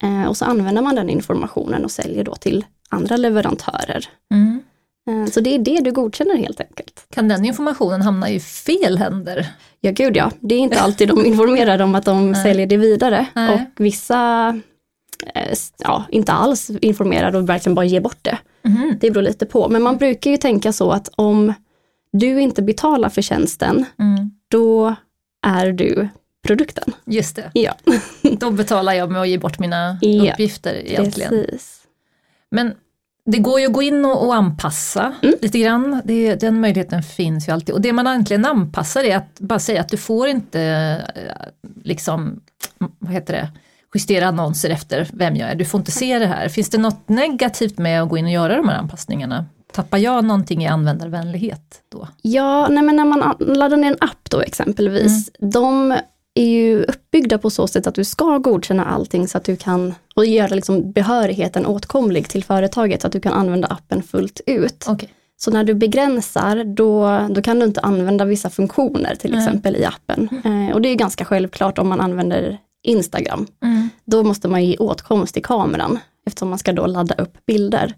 Eh, 0.02 0.28
och 0.28 0.36
så 0.36 0.44
använder 0.44 0.82
man 0.82 0.94
den 0.94 1.10
informationen 1.10 1.84
och 1.84 1.90
säljer 1.90 2.24
då 2.24 2.34
till 2.34 2.64
andra 2.92 3.16
leverantörer. 3.16 4.08
Mm. 4.34 4.62
Eh, 5.10 5.30
så 5.30 5.40
det 5.40 5.54
är 5.54 5.58
det 5.58 5.80
du 5.80 5.92
godkänner 5.92 6.36
helt 6.36 6.60
enkelt. 6.60 7.06
Kan 7.14 7.28
den 7.28 7.44
informationen 7.44 8.02
hamna 8.02 8.30
i 8.30 8.40
fel 8.40 8.98
händer? 8.98 9.46
Ja 9.80 9.90
gud 9.90 10.16
ja, 10.16 10.30
det 10.40 10.54
är 10.54 10.58
inte 10.58 10.80
alltid 10.80 11.08
de 11.08 11.26
informerar 11.26 11.78
om 11.82 11.94
att 11.94 12.04
de 12.04 12.34
säljer 12.42 12.66
det 12.66 12.76
vidare. 12.76 13.26
Nej. 13.34 13.54
Och 13.54 13.84
vissa, 13.84 14.48
eh, 15.34 15.52
ja 15.78 16.04
inte 16.10 16.32
alls 16.32 16.70
informerar 16.70 17.36
och 17.36 17.48
verkligen 17.48 17.74
bara 17.74 17.84
ger 17.86 18.00
bort 18.00 18.18
det. 18.22 18.38
Mhm. 18.64 18.96
Det 19.00 19.10
beror 19.10 19.22
lite 19.22 19.46
på. 19.46 19.68
Men 19.68 19.82
man 19.82 19.96
brukar 19.96 20.30
ju 20.30 20.36
tänka 20.36 20.72
så 20.72 20.90
att 20.90 21.08
om 21.16 21.52
du 22.12 22.40
inte 22.40 22.62
betalar 22.62 23.08
för 23.08 23.22
tjänsten, 23.22 23.84
Mm. 23.98 24.30
då 24.48 24.94
är 25.46 25.72
du 25.72 26.08
produkten. 26.46 26.92
Just 27.04 27.36
det, 27.36 27.50
Ja, 27.54 27.74
då 28.22 28.50
betalar 28.50 28.92
jag 28.92 29.10
med 29.10 29.20
att 29.22 29.28
ge 29.28 29.38
bort 29.38 29.58
mina 29.58 29.98
Ja, 30.00 30.32
uppgifter 30.32 30.74
egentligen. 30.74 31.30
precis. 31.30 31.78
Men 32.50 32.74
det 33.26 33.38
går 33.38 33.60
ju 33.60 33.66
att 33.66 33.72
gå 33.72 33.82
in 33.82 34.04
och, 34.04 34.26
och 34.26 34.34
anpassa 34.34 35.12
Mm. 35.22 35.34
lite 35.42 35.58
grann. 35.58 36.02
Det, 36.04 36.34
den 36.34 36.60
möjligheten 36.60 37.02
finns 37.02 37.48
ju 37.48 37.52
alltid. 37.52 37.74
Och 37.74 37.80
det 37.80 37.92
man 37.92 38.06
egentligen 38.06 38.44
anpassar 38.44 39.04
är 39.04 39.16
att 39.16 39.38
bara 39.40 39.58
säga 39.58 39.80
att 39.80 39.88
du 39.88 39.96
får 39.96 40.28
inte 40.28 40.60
eh, 41.16 41.46
liksom, 41.84 42.40
vad 42.98 43.12
heter 43.12 43.32
det, 43.34 43.48
justera 43.94 44.26
annonser 44.26 44.70
efter 44.70 45.08
vem 45.12 45.36
jag 45.36 45.50
är. 45.50 45.54
Du 45.54 45.64
får 45.64 45.78
inte 45.80 45.90
se 45.90 46.18
det 46.18 46.26
här. 46.26 46.48
Finns 46.48 46.70
det 46.70 46.78
något 46.78 47.08
negativt 47.08 47.78
med 47.78 48.02
att 48.02 48.08
gå 48.08 48.16
in 48.18 48.24
och 48.24 48.30
göra 48.30 48.56
de 48.56 48.68
här 48.68 48.78
anpassningarna? 48.78 49.46
Tappar 49.72 49.98
jag 49.98 50.24
någonting 50.24 50.64
i 50.64 50.66
användarvänlighet 50.66 51.80
då? 51.88 52.08
Ja, 52.22 52.68
nej 52.70 52.82
men 52.82 52.96
när 52.96 53.04
man 53.04 53.22
an- 53.22 53.36
laddar 53.38 53.76
ner 53.76 53.90
en 53.90 53.96
app 54.00 54.30
då 54.30 54.40
exempelvis, 54.40 55.30
de 55.38 55.92
är 56.34 56.46
ju 56.46 56.82
uppbyggda 56.82 57.38
på 57.38 57.50
så 57.50 57.66
sätt 57.66 57.86
att 57.86 57.94
du 57.94 58.04
ska 58.04 58.38
godkänna 58.38 58.84
allting 58.84 59.28
så 59.28 59.38
att 59.38 59.44
du 59.44 59.56
kan 59.56 59.94
och 60.14 60.26
göra 60.26 60.54
liksom 60.54 60.92
behörigheten 60.92 61.66
åtkomlig 61.66 62.28
till 62.28 62.44
företaget 62.44 63.00
så 63.00 63.06
att 63.06 63.12
du 63.12 63.20
kan 63.20 63.32
använda 63.32 63.68
appen 63.68 64.02
fullt 64.02 64.40
ut. 64.46 64.84
Okej. 64.88 65.08
Så 65.36 65.50
när 65.50 65.64
du 65.64 65.74
begränsar, 65.74 66.64
då, 66.64 67.20
då 67.30 67.42
kan 67.42 67.58
du 67.58 67.66
inte 67.66 67.80
använda 67.80 68.24
vissa 68.24 68.50
funktioner 68.50 69.14
till 69.14 69.30
Nej. 69.30 69.40
exempel 69.40 69.76
i 69.76 69.84
appen. 69.84 70.28
Eh, 70.44 70.74
och 70.74 70.82
det 70.82 70.88
är 70.88 70.94
ganska 70.94 71.24
självklart 71.24 71.78
om 71.78 71.88
man 71.88 72.00
använder 72.00 72.58
Instagram. 72.82 73.46
Mm. 73.62 73.88
Då 74.04 74.22
måste 74.22 74.48
man 74.48 74.64
ge 74.64 74.76
åtkomst 74.76 75.34
till 75.34 75.42
kameran 75.42 75.98
eftersom 76.26 76.48
man 76.48 76.58
ska 76.58 76.72
då 76.72 76.86
ladda 76.86 77.14
upp 77.14 77.46
bilder. 77.46 77.94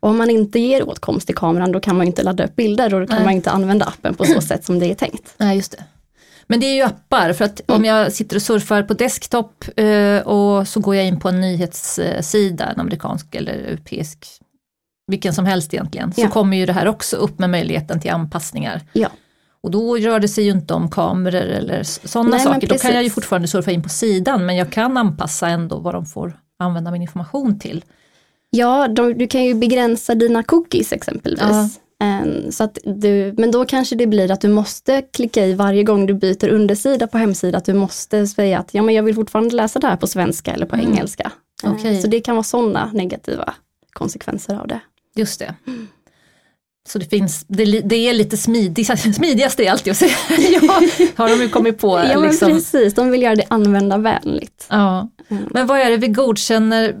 Och 0.00 0.10
om 0.10 0.18
man 0.18 0.30
inte 0.30 0.58
ger 0.58 0.88
åtkomst 0.88 1.26
till 1.26 1.36
kameran 1.36 1.72
då 1.72 1.80
kan 1.80 1.96
man 1.96 2.06
inte 2.06 2.22
ladda 2.22 2.44
upp 2.44 2.56
bilder 2.56 2.94
och 2.94 3.00
då 3.00 3.06
kan 3.06 3.16
Nej. 3.16 3.24
man 3.24 3.34
inte 3.34 3.50
använda 3.50 3.84
appen 3.84 4.14
på 4.14 4.24
så 4.24 4.40
sätt 4.40 4.64
som 4.64 4.78
det 4.78 4.90
är 4.90 4.94
tänkt. 4.94 5.34
Nej, 5.38 5.56
just 5.56 5.72
det. 5.72 5.84
Men 6.50 6.60
det 6.60 6.66
är 6.66 6.74
ju 6.74 6.82
appar, 6.82 7.32
för 7.32 7.44
att 7.44 7.60
om 7.66 7.84
jag 7.84 8.12
sitter 8.12 8.36
och 8.36 8.42
surfar 8.42 8.82
på 8.82 8.94
desktop 8.94 9.64
eh, 9.76 10.18
och 10.26 10.68
så 10.68 10.80
går 10.80 10.96
jag 10.96 11.06
in 11.06 11.20
på 11.20 11.28
en 11.28 11.40
nyhetssida, 11.40 12.66
en 12.66 12.80
amerikansk 12.80 13.34
eller 13.34 13.52
europeisk, 13.52 14.26
vilken 15.06 15.34
som 15.34 15.46
helst 15.46 15.74
egentligen, 15.74 16.12
så 16.12 16.20
Ja. 16.20 16.28
kommer 16.28 16.56
ju 16.56 16.66
det 16.66 16.72
här 16.72 16.88
också 16.88 17.16
upp 17.16 17.38
med 17.38 17.50
möjligheten 17.50 18.00
till 18.00 18.10
anpassningar. 18.10 18.80
Ja. 18.92 19.08
Och 19.60 19.70
då 19.70 19.96
rör 19.96 20.20
det 20.20 20.28
sig 20.28 20.44
ju 20.44 20.50
inte 20.50 20.74
om 20.74 20.90
kameror 20.90 21.42
eller 21.46 21.82
sådana 21.82 22.38
saker, 22.38 22.68
då 22.68 22.78
kan 22.78 22.94
jag 22.94 23.02
ju 23.04 23.10
fortfarande 23.10 23.48
surfa 23.48 23.70
in 23.70 23.82
på 23.82 23.88
sidan, 23.88 24.46
men 24.46 24.56
jag 24.56 24.70
kan 24.72 24.96
anpassa 24.96 25.48
ändå 25.48 25.78
vad 25.78 25.94
de 25.94 26.06
får 26.06 26.38
använda 26.58 26.90
min 26.90 27.02
information 27.02 27.58
till. 27.58 27.84
Ja, 28.50 28.88
de, 28.88 29.12
du 29.14 29.26
kan 29.26 29.44
ju 29.44 29.54
begränsa 29.54 30.14
dina 30.14 30.42
cookies 30.42 30.92
exempelvis. 30.92 31.40
Ehm, 31.42 31.68
Så 32.50 32.64
att 32.64 32.78
du, 32.84 33.34
men 33.38 33.50
då 33.50 33.64
kanske 33.64 33.96
det 33.96 34.06
blir 34.06 34.30
att 34.30 34.40
du 34.40 34.48
måste 34.48 35.02
klicka 35.02 35.46
i 35.46 35.54
varje 35.54 35.82
gång 35.82 36.06
du 36.06 36.14
byter 36.14 36.48
undersida 36.48 37.06
på 37.06 37.18
hemsida, 37.18 37.58
att 37.58 37.64
du 37.64 37.74
måste 37.74 38.26
säga 38.26 38.58
att 38.58 38.74
ja, 38.74 38.82
men 38.82 38.94
jag 38.94 39.02
vill 39.02 39.14
fortfarande 39.14 39.54
läsa 39.56 39.78
det 39.78 39.86
här 39.86 39.96
på 39.96 40.06
svenska 40.06 40.52
eller 40.52 40.66
på 40.66 40.76
Mm. 40.76 40.86
engelska. 40.92 41.32
Ehm, 41.64 41.72
Okej. 41.72 42.00
Så 42.02 42.08
det 42.08 42.20
kan 42.20 42.34
vara 42.36 42.42
sådana 42.44 42.90
negativa 42.94 43.54
konsekvenser 43.92 44.54
av 44.58 44.68
det. 44.68 44.80
Just 45.16 45.38
det. 45.40 45.54
Så 46.88 46.98
det 46.98 47.04
finns, 47.04 47.44
det, 47.48 47.64
det 47.80 47.96
är 47.96 48.12
lite 48.14 48.36
smidig, 48.36 48.86
smidigast 49.14 49.60
alltid 49.60 49.90
att 49.90 49.96
säga 49.96 50.12
ja, 50.62 50.82
har 51.16 51.28
de 51.28 51.42
ju 51.42 51.48
kommit 51.48 51.78
på. 51.78 51.98
Ja 51.98 52.20
men 52.20 52.22
liksom. 52.30 52.48
precis, 52.52 52.94
de 52.94 53.10
vill 53.10 53.22
göra 53.22 53.34
det 53.34 53.44
användarvänligt. 53.48 54.66
Ja. 54.70 55.08
Mm. 55.28 55.44
Men 55.50 55.66
vad 55.66 55.80
är 55.80 55.90
det 55.90 55.96
vi 55.96 56.08
godkänner 56.08 56.96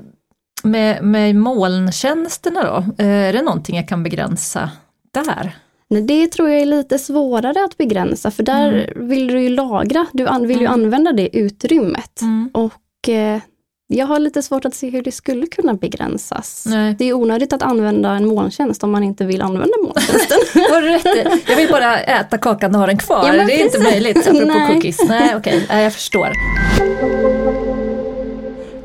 med, 0.62 1.04
med 1.04 1.36
molntjänsterna 1.36 2.62
då? 2.62 3.04
Eh, 3.04 3.08
Är 3.28 3.32
det 3.32 3.42
någonting 3.42 3.76
jag 3.76 3.88
kan 3.88 4.02
begränsa 4.02 4.70
där? 5.10 5.56
Nej, 5.90 6.02
det 6.02 6.26
tror 6.26 6.48
jag 6.50 6.60
är 6.60 6.66
lite 6.66 6.98
svårare 6.98 7.64
att 7.64 7.76
begränsa 7.78 8.30
för 8.30 8.42
där 8.42 8.92
vill 8.96 9.26
du 9.26 9.40
ju 9.42 9.48
lagra, 9.48 10.06
du 10.12 10.24
vill 10.40 10.60
ju 10.60 10.66
Mm. 10.66 10.72
använda 10.72 11.12
det 11.12 11.36
utrymmet. 11.36 12.20
Och 12.52 13.08
eh, 13.08 13.40
jag 13.86 14.06
har 14.06 14.18
lite 14.18 14.42
svårt 14.42 14.64
att 14.64 14.74
se 14.74 14.90
hur 14.90 15.02
det 15.02 15.12
skulle 15.12 15.46
kunna 15.46 15.74
begränsas. 15.74 16.64
Nej. 16.66 16.94
Det 16.98 17.04
är 17.04 17.12
onödigt 17.12 17.52
att 17.52 17.62
använda 17.62 18.10
en 18.10 18.26
molntjänst 18.26 18.84
om 18.84 18.90
man 18.90 19.04
inte 19.04 19.24
vill 19.24 19.42
använda 19.42 19.74
molntjänsten. 19.82 20.38
Rätt? 20.82 21.48
Jag 21.48 21.56
vill 21.56 21.68
bara 21.68 22.00
äta 22.00 22.38
kakan 22.38 22.74
och 22.74 22.80
ha 22.80 22.86
den 22.86 22.98
kvar. 22.98 23.24
Ja, 23.26 23.32
det 23.32 23.60
är 23.60 23.64
inte 23.64 23.78
precis. 23.78 23.92
möjligt 23.92 24.26
apropå 24.28 24.44
Nej. 24.46 24.74
cookies. 24.74 25.08
Nej, 25.08 25.36
okej, 25.36 25.66
Nej, 25.68 25.82
jag 25.84 25.92
förstår. 25.92 26.28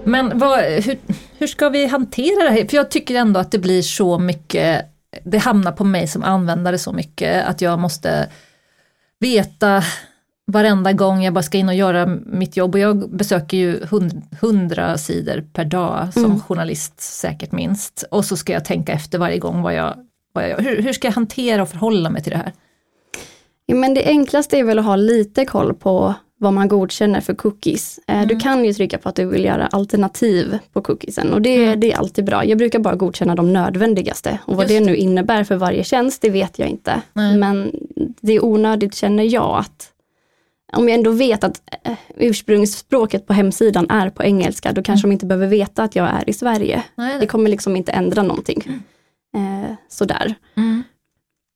Men 0.03 0.37
vad, 0.39 0.59
hur, 0.59 0.97
hur 1.37 1.47
ska 1.47 1.69
vi 1.69 1.85
hantera 1.87 2.43
det 2.43 2.49
här? 2.49 2.65
För 2.67 2.77
jag 2.77 2.89
tycker 2.91 3.15
ändå 3.15 3.39
att 3.39 3.51
det 3.51 3.59
blir 3.59 3.81
så 3.81 4.19
mycket, 4.19 4.85
det 5.23 5.37
hamnar 5.37 5.71
på 5.71 5.83
mig 5.83 6.07
som 6.07 6.23
användare 6.23 6.77
så 6.77 6.91
mycket 6.93 7.45
att 7.45 7.61
jag 7.61 7.79
måste 7.79 8.29
veta 9.19 9.83
varenda 10.47 10.93
gång 10.93 11.23
jag 11.23 11.33
bara 11.33 11.43
ska 11.43 11.57
in 11.57 11.69
och 11.69 11.75
göra 11.75 12.05
mitt 12.25 12.57
jobb 12.57 12.75
och 12.75 12.79
jag 12.79 13.09
besöker 13.15 13.57
ju 13.57 13.79
hund- 13.85 14.21
hundra 14.41 14.97
sidor 14.97 15.43
per 15.53 15.65
dag 15.65 16.13
som 16.13 16.25
Mm. 16.25 16.39
journalist 16.39 17.01
säkert 17.01 17.51
minst. 17.51 18.03
Och 18.11 18.25
så 18.25 18.37
ska 18.37 18.53
jag 18.53 18.65
tänka 18.65 18.91
efter 18.93 19.17
varje 19.17 19.37
gång 19.39 19.61
vad 19.61 19.73
jag, 19.73 19.95
vad 20.33 20.49
jag. 20.49 20.57
Hur, 20.57 20.81
hur 20.81 20.93
ska 20.93 21.07
jag 21.07 21.13
hantera 21.13 21.61
och 21.61 21.69
förhålla 21.69 22.09
mig 22.09 22.23
till 22.23 22.31
det 22.31 22.37
här? 22.37 22.51
Ja, 23.65 23.75
men 23.75 23.93
det 23.93 24.05
enklaste 24.05 24.57
är 24.57 24.63
väl 24.63 24.79
att 24.79 24.85
ha 24.85 24.95
lite 24.95 25.45
koll 25.45 25.73
på 25.73 26.13
vad 26.43 26.53
man 26.53 26.67
godkänner 26.67 27.21
för 27.21 27.33
cookies. 27.33 27.99
Eh, 28.07 28.17
Du 28.21 28.33
Mm. 28.33 28.39
kan 28.39 28.65
ju 28.65 28.73
trycka 28.73 28.97
på 28.97 29.09
att 29.09 29.15
du 29.15 29.25
vill 29.25 29.45
göra 29.45 29.67
alternativ 29.67 30.57
på 30.73 30.81
cookiesen 30.81 31.33
och 31.33 31.41
det, 31.41 31.63
Mm. 31.65 31.79
det 31.79 31.91
är 31.91 31.97
alltid 31.97 32.25
bra. 32.25 32.45
Jag 32.45 32.57
brukar 32.57 32.79
bara 32.79 32.95
godkänna 32.95 33.35
de 33.35 33.53
nödvändigaste 33.53 34.39
och 34.45 34.55
vad 34.55 34.69
Just 34.71 34.79
det 34.79 34.85
nu 34.85 34.95
innebär 34.95 35.43
för 35.43 35.55
varje 35.55 35.83
tjänst, 35.83 36.21
det 36.21 36.29
vet 36.29 36.59
jag 36.59 36.69
inte. 36.69 37.01
Nej. 37.13 37.37
Men 37.37 37.71
det 38.21 38.33
är 38.33 38.45
onödigt 38.45 38.95
känner 38.95 39.23
jag 39.23 39.57
att 39.59 39.89
om 40.73 40.89
jag 40.89 40.97
ändå 40.97 41.11
vet 41.11 41.43
att 41.43 41.61
eh, 41.83 41.93
ursprungsspråket 42.17 43.27
på 43.27 43.33
hemsidan 43.33 43.89
är 43.89 44.09
på 44.09 44.23
engelska, 44.23 44.71
då 44.71 44.81
kanske 44.83 45.07
de 45.07 45.11
inte 45.11 45.25
behöver 45.25 45.47
veta 45.47 45.83
att 45.83 45.95
jag 45.95 46.05
är 46.07 46.29
i 46.29 46.33
Sverige. 46.33 46.83
Nej, 46.95 47.19
Det 47.19 47.27
kommer 47.27 47.49
liksom 47.49 47.75
inte 47.75 47.91
ändra 47.91 48.23
någonting. 48.23 48.63
Eh, 49.35 49.73
sådär. 49.89 50.35
mm. 50.55 50.83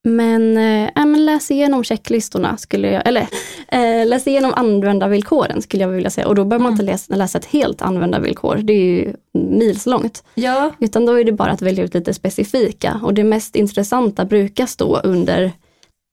Men, 0.03 0.55
ja, 0.95 1.05
men 1.05 1.25
läs 1.25 1.51
igenom 1.51 1.83
checklistorna, 1.83 2.57
skulle 2.57 2.91
jag, 2.91 3.07
eller 3.07 3.27
eh, 3.67 4.07
läs 4.07 4.27
igenom 4.27 4.53
användarvillkoren 4.53 5.61
skulle 5.61 5.83
jag 5.83 5.89
vilja 5.89 6.09
säga. 6.09 6.27
Och 6.27 6.35
då 6.35 6.45
behöver 6.45 6.63
man 6.63 6.71
inte 6.71 6.85
läsa, 6.85 7.15
läsa 7.15 7.37
ett 7.37 7.45
helt 7.45 7.81
användarvillkor, 7.81 8.55
det 8.55 8.73
är 8.73 8.83
ju 8.83 9.13
milslångt. 9.33 10.23
Ja, 10.35 10.71
Utan 10.79 11.05
då 11.05 11.13
är 11.13 11.23
det 11.23 11.31
bara 11.31 11.51
att 11.51 11.61
välja 11.61 11.83
ut 11.83 11.93
lite 11.93 12.13
specifika. 12.13 12.99
Och 13.03 13.13
det 13.13 13.23
mest 13.23 13.55
intressanta 13.55 14.25
brukar 14.25 14.65
stå 14.65 14.99
under 14.99 15.51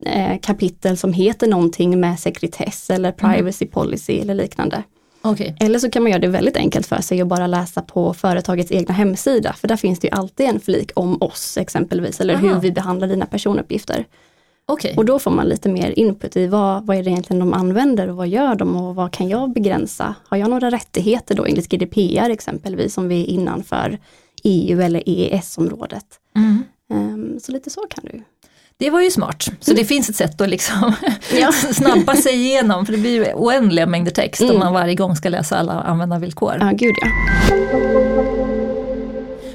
eh, 0.07 0.39
kapitel 0.43 0.97
som 0.97 1.13
heter 1.13 1.47
någonting 1.47 2.01
med 2.01 2.19
sekretess 2.19 2.91
eller 2.91 3.13
privacy 3.13 3.67
policy 3.67 4.21
eller 4.21 4.35
liknande. 4.35 4.83
Okej. 5.25 5.57
Eller 5.61 5.79
så 5.79 5.91
kan 5.91 6.03
man 6.03 6.13
göra 6.13 6.21
det 6.21 6.29
väldigt 6.29 6.57
enkelt 6.57 6.87
för 6.87 7.03
sig 7.03 7.23
och 7.23 7.29
bara 7.29 7.47
läsa 7.47 7.83
på 7.83 8.15
företagets 8.15 8.73
egna 8.73 8.95
hemsida. 8.95 9.53
För 9.53 9.69
där 9.69 9.77
finns 9.77 9.99
det 9.99 10.07
ju 10.07 10.15
alltid 10.15 10.47
en 10.47 10.61
flik 10.61 10.91
om 10.95 11.23
oss 11.23 11.57
exempelvis, 11.57 12.21
eller 12.21 12.37
hur 12.37 12.51
Aha. 12.51 12.61
vi 12.61 12.73
behandlar 12.73 13.09
dina 13.09 13.27
personuppgifter. 13.27 14.05
Okej. 14.67 14.95
Och 14.97 15.05
då 15.05 15.19
får 15.19 15.31
man 15.31 15.49
lite 15.49 15.69
mer 15.69 15.99
input 15.99 16.37
i 16.37 16.47
vad, 16.47 16.87
vad 16.87 16.97
är 16.97 17.03
det 17.03 17.11
egentligen 17.11 17.41
de 17.41 17.53
använder 17.53 18.11
och 18.11 18.17
vad 18.17 18.29
gör 18.29 18.55
de 18.55 18.77
och 18.77 18.95
vad 18.95 19.13
kan 19.13 19.29
jag 19.29 19.53
begränsa? 19.53 20.15
Har 20.29 20.37
jag 20.37 20.51
några 20.51 20.71
rättigheter 20.71 21.35
då 21.35 21.45
enligt 21.45 21.69
GDPR 21.69 22.31
exempelvis 22.31 22.99
om 22.99 23.09
vi 23.09 23.23
är 23.23 23.27
innanför 23.27 23.99
EU 24.45 24.81
eller 24.81 25.03
EES-området? 25.07 26.07
Mm. 26.37 26.63
Så 27.41 27.53
lite 27.53 27.71
så 27.71 27.81
kan 27.91 28.05
du. 28.13 28.23
Det 28.77 28.91
var 28.91 29.01
ju 29.01 29.11
smart. 29.11 29.49
Så 29.61 29.73
det 29.75 29.85
finns 29.85 30.09
ett 30.11 30.17
sätt 30.17 30.41
att 30.41 30.49
liksom 30.49 30.93
Ja. 31.41 31.53
snabba 31.73 32.17
sig 32.17 32.35
igenom, 32.35 32.87
för 32.87 32.93
det 32.93 32.99
blir 32.99 33.27
ju 33.27 33.33
oändliga 33.35 33.87
mängder 33.87 34.11
text 34.11 34.43
om 34.43 34.49
Mm. 34.49 34.59
man 34.61 34.73
varje 34.73 34.95
gång 34.95 35.17
ska 35.17 35.29
läsa 35.29 35.57
alla 35.59 35.73
användarvillkor. 35.73 36.57
Ja, 36.61 36.71
gud 36.75 36.95
ja. 37.01 37.09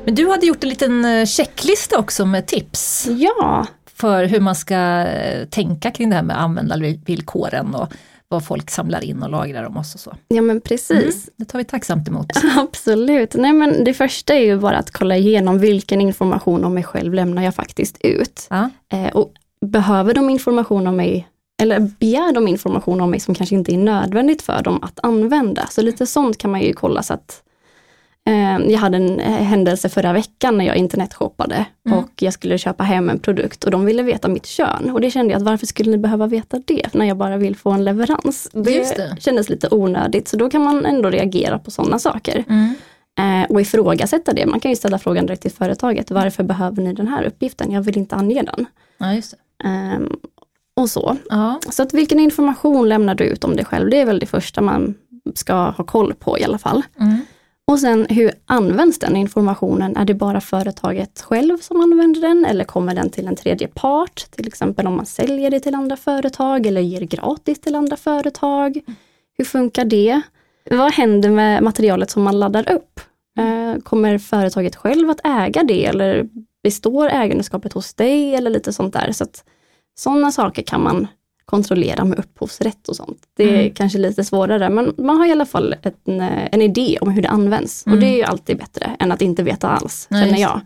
Men 0.06 0.16
du 0.16 0.30
hade 0.30 0.46
gjort 0.46 0.64
en 0.64 0.70
liten 0.70 1.06
eh, 1.06 1.26
checklista 1.26 1.98
också 2.00 2.26
med 2.26 2.48
tips 2.48 3.08
Ja, 3.10 3.66
för 3.96 4.24
hur 4.26 4.40
man 4.40 4.56
ska 4.56 4.76
eh, 5.06 5.46
tänka 5.46 5.92
kring 5.92 6.10
det 6.10 6.16
här 6.16 6.24
med 6.24 6.42
användarvillkoren 6.42 7.76
och 7.76 7.90
vad 8.30 8.46
folk 8.46 8.70
samlar 8.70 9.04
in 9.04 9.24
och 9.24 9.30
lagrar 9.30 9.64
om 9.64 9.78
oss 9.78 9.94
och 9.94 10.00
så. 10.00 10.16
ja 10.28 10.42
men 10.42 10.62
precis. 10.62 11.28
Mm, 11.28 11.34
det 11.36 11.46
tar 11.46 11.60
vi 11.60 11.66
tacksamt 11.66 12.08
emot. 12.08 12.28
Absolut. 12.58 13.34
Nej 13.34 13.54
men 13.54 13.84
det 13.84 13.94
första 13.94 14.34
är 14.34 14.46
ju 14.46 14.60
bara 14.60 14.78
att 14.78 14.92
kolla 14.92 15.18
igenom 15.18 15.60
vilken 15.60 16.02
information 16.02 16.66
om 16.66 16.74
mig 16.74 16.84
själv 16.84 17.14
lämnar 17.14 17.44
jag 17.44 17.56
faktiskt 17.56 17.98
ut. 18.02 18.48
Ja. 18.50 18.70
Eh, 18.94 19.10
och 19.10 19.34
behöver 19.66 20.14
de 20.14 20.30
information 20.30 20.88
om 20.88 20.96
mig, 20.96 21.28
eller 21.62 21.80
begär 21.80 22.34
de 22.34 22.48
information 22.48 23.02
om 23.02 23.12
mig 23.12 23.20
som 23.20 23.36
kanske 23.36 23.56
inte 23.56 23.74
är 23.74 23.78
nödvändigt 23.78 24.42
för 24.42 24.64
dem 24.64 24.84
att 24.84 25.00
använda. 25.04 25.68
Så 25.72 25.82
lite 25.82 26.06
sånt 26.06 26.38
kan 26.38 26.52
man 26.52 26.62
ju 26.62 26.74
kolla 26.74 27.04
så 27.04 27.14
att 27.14 27.44
jag 28.72 28.80
hade 28.80 28.98
en 28.98 29.20
eh, 29.20 29.32
händelse 29.32 29.90
förra 29.90 30.14
veckan 30.14 30.58
när 30.58 30.66
jag 30.66 30.76
internetshoppade 30.76 31.66
Mm. 31.86 32.00
och 32.00 32.10
jag 32.20 32.34
skulle 32.34 32.58
köpa 32.58 32.84
hem 32.84 33.10
en 33.10 33.20
produkt 33.20 33.64
och 33.64 33.72
de 33.72 33.86
ville 33.86 34.04
veta 34.04 34.28
mitt 34.28 34.46
kön. 34.46 34.90
Och 34.94 35.02
det 35.02 35.12
kände 35.12 35.34
jag 35.34 35.38
att 35.40 35.46
varför 35.46 35.66
skulle 35.66 35.92
ni 35.92 35.98
behöva 35.98 36.28
veta 36.28 36.60
det 36.66 36.94
när 36.94 37.06
jag 37.06 37.18
bara 37.18 37.38
vill 37.38 37.56
få 37.56 37.72
en 37.72 37.84
leverans? 37.86 38.50
Det, 38.54 38.72
Just 38.72 38.96
det. 38.96 39.16
kändes 39.20 39.50
lite 39.50 39.68
onödigt 39.72 40.28
så 40.28 40.38
då 40.38 40.50
kan 40.50 40.62
man 40.64 40.86
ändå 40.86 41.10
reagera 41.10 41.60
på 41.60 41.72
sådana 41.72 42.00
saker. 42.00 42.44
Mm. 42.50 42.74
Eh, 43.20 43.50
och 43.52 43.62
ifrågasätta 43.62 44.34
det. 44.34 44.46
Man 44.46 44.60
kan 44.60 44.72
ju 44.72 44.76
ställa 44.76 45.00
frågan 45.00 45.26
direkt 45.26 45.42
till 45.42 45.52
företaget. 45.52 46.12
Varför 46.12 46.44
behöver 46.44 46.82
ni 46.84 46.94
den 46.94 47.08
här 47.08 47.24
uppgiften? 47.24 47.72
Jag 47.72 47.82
vill 47.82 47.98
inte 47.98 48.16
ange 48.16 48.42
den. 48.42 48.66
ja, 48.98 49.14
just. 49.14 49.34
Ehm, 49.64 50.10
och 50.76 50.90
så. 50.90 51.18
Ja. 51.30 51.60
Så 51.70 51.84
att 51.84 51.94
vilken 51.94 52.20
information 52.20 52.90
lämnar 52.90 53.16
du 53.16 53.24
ut 53.24 53.44
om 53.44 53.56
dig 53.56 53.66
själv? 53.66 53.90
Det 53.90 53.98
är 54.02 54.06
väl 54.06 54.20
det 54.20 54.26
första 54.26 54.62
man 54.62 54.96
ska 55.36 55.54
ha 55.54 55.84
koll 55.84 56.14
på 56.14 56.40
i 56.40 56.44
alla 56.44 56.58
fall. 56.58 56.82
Mm. 57.00 57.18
Och 57.70 57.80
sen 57.80 58.08
hur 58.10 58.32
används 58.46 59.00
den 59.00 59.16
informationen? 59.16 59.98
Är 59.98 60.06
det 60.06 60.14
bara 60.14 60.42
företaget 60.42 61.22
själv 61.22 61.58
som 61.58 61.82
använder 61.82 62.22
den 62.22 62.46
eller 62.46 62.64
kommer 62.64 62.96
den 62.96 63.10
till 63.10 63.28
en 63.28 63.36
tredje 63.36 63.68
part? 63.68 64.32
Till 64.32 64.48
exempel 64.48 64.88
om 64.88 64.96
man 64.96 65.06
säljer 65.06 65.52
det 65.52 65.60
till 65.60 65.76
andra 65.76 65.98
företag 65.98 66.66
eller 66.66 66.82
ger 66.82 67.02
gratis 67.02 67.62
till 67.62 67.76
andra 67.76 67.98
företag. 67.98 68.80
Hur 69.38 69.46
funkar 69.46 69.86
det? 69.86 70.22
Vad 70.70 70.94
händer 70.94 71.30
med 71.30 71.64
materialet 71.64 72.10
som 72.10 72.24
man 72.24 72.40
laddar 72.40 72.72
upp? 72.72 73.00
Eh, 73.40 73.82
Kommer 73.82 74.18
företaget 74.18 74.76
själv 74.76 75.10
att 75.10 75.22
äga 75.24 75.64
det 75.64 75.86
eller 75.86 76.30
består 76.64 77.10
ägandeskapet 77.10 77.74
hos 77.74 77.94
dig 77.94 78.36
eller 78.36 78.50
lite 78.50 78.74
sånt 78.74 78.94
där? 78.94 79.12
Så 79.12 79.24
att 79.24 79.44
Sådana 80.00 80.32
saker 80.32 80.62
kan 80.62 80.84
man 80.84 81.08
kontrollera 81.50 82.06
med 82.06 82.20
upphovsrätt 82.20 82.88
och 82.90 82.96
sånt. 82.96 83.18
Det 83.38 83.44
är 83.44 83.60
Mm. 83.62 83.74
kanske 83.74 83.98
lite 83.98 84.24
svårare 84.24 84.70
men 84.70 84.94
man 84.98 85.18
har 85.18 85.26
i 85.28 85.32
alla 85.32 85.46
fall 85.46 85.76
en, 86.06 86.22
eh, 86.22 86.48
en 86.52 86.62
idé 86.62 86.98
om 87.02 87.10
hur 87.10 87.22
det 87.22 87.30
används. 87.30 87.86
Mm. 87.86 87.98
Och 87.98 88.02
det 88.02 88.08
är 88.08 88.16
ju 88.18 88.24
alltid 88.24 88.58
bättre 88.58 88.96
än 89.00 89.12
att 89.12 89.22
inte 89.22 89.44
veta 89.44 89.70
alls, 89.70 90.08
Nej, 90.10 90.26
känner 90.26 90.42
jag. 90.42 90.62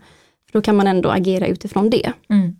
För 0.50 0.58
då 0.58 0.62
kan 0.62 0.76
man 0.76 0.86
ändå 0.86 1.08
agera 1.10 1.46
utifrån 1.46 1.90
det. 1.90 2.12
Mm. 2.30 2.56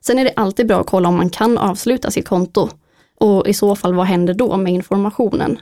Sen 0.00 0.18
är 0.18 0.24
det 0.24 0.32
alltid 0.36 0.66
bra 0.66 0.80
att 0.80 0.86
kolla 0.86 1.08
om 1.08 1.16
man 1.16 1.30
kan 1.30 1.58
avsluta 1.58 2.10
sitt 2.10 2.28
konto. 2.28 2.68
Och 3.18 3.48
i 3.48 3.54
så 3.54 3.76
fall, 3.76 3.94
vad 3.94 4.06
händer 4.06 4.34
då 4.34 4.56
med 4.56 4.72
informationen? 4.72 5.58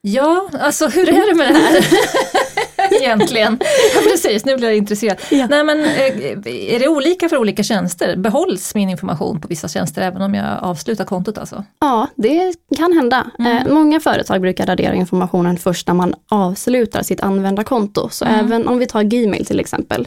Ja, 0.00 0.48
alltså 0.60 0.86
hur 0.88 1.08
är 1.08 1.28
det 1.30 1.34
med 1.34 1.54
det 1.54 1.58
här? 1.58 1.76
Egentligen. 3.02 3.58
Ja, 3.94 4.00
precis, 4.10 4.44
nu 4.44 4.56
blir 4.56 4.68
jag 4.68 4.76
intresserad. 4.76 5.16
Ja. 5.30 5.46
Nej, 5.50 5.64
men, 5.64 5.80
eh, 5.84 6.74
är 6.74 6.78
det 6.78 6.88
olika 6.88 7.28
för 7.28 7.36
olika 7.36 7.62
tjänster? 7.62 8.16
Behålls 8.16 8.74
min 8.74 8.88
information 8.88 9.40
på 9.40 9.48
vissa 9.48 9.68
tjänster 9.68 10.02
även 10.02 10.22
om 10.22 10.34
jag 10.34 10.58
avslutar 10.62 11.04
kontot 11.04 11.38
alltså? 11.38 11.64
Ja, 11.80 12.06
det 12.16 12.54
kan 12.76 12.92
hända. 12.92 13.26
Mm. 13.38 13.56
Eh, 13.66 13.72
många 13.74 14.00
företag 14.00 14.40
brukar 14.40 14.66
radera 14.66 14.94
informationen 14.94 15.56
först 15.58 15.86
när 15.86 15.94
man 15.94 16.14
avslutar 16.30 17.02
sitt 17.02 17.20
användarkonto. 17.20 18.08
Så 18.08 18.24
Mm. 18.24 18.46
även 18.46 18.68
om 18.68 18.78
vi 18.78 18.86
tar 18.86 19.02
Gmail 19.02 19.46
till 19.46 19.60
exempel. 19.60 20.06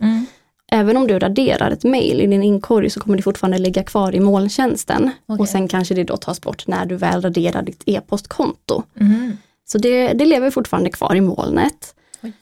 Även 0.72 0.98
om 0.98 1.08
du 1.08 1.20
raderar 1.20 1.72
ett 1.72 1.84
mail 1.84 2.22
i 2.22 2.27
din 2.27 2.44
inkorg 2.44 2.89
så 2.89 3.00
kommer 3.00 3.17
det 3.17 3.24
fortfarande 3.24 3.58
ligga 3.58 3.84
kvar 3.84 4.15
i 4.15 4.20
molntjänsten. 4.20 5.12
Okej. 5.27 5.39
Och 5.41 5.50
sen 5.50 5.67
kanske 5.67 5.94
det 5.94 6.03
då 6.03 6.17
tas 6.17 6.41
bort 6.41 6.67
när 6.67 6.86
du 6.86 6.96
väl 6.96 7.22
raderar 7.22 7.62
ditt 7.62 7.84
e-postkonto. 7.86 8.84
Mm. 9.00 9.38
Så 9.67 9.77
det, 9.77 10.08
det 10.13 10.25
lever 10.25 10.51
fortfarande 10.51 10.89
kvar 10.89 11.15
i 11.15 11.22
molnet. 11.22 11.96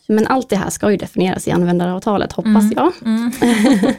Men 0.07 0.27
allt 0.27 0.49
det 0.49 0.55
här 0.55 0.69
ska 0.69 0.91
ju 0.91 0.97
definieras 0.97 1.47
i 1.47 1.51
användaravtalet 1.51 2.31
hoppas 2.33 2.63
Mm. 2.63 2.71
jag. 2.75 2.91
Mm. 3.05 3.31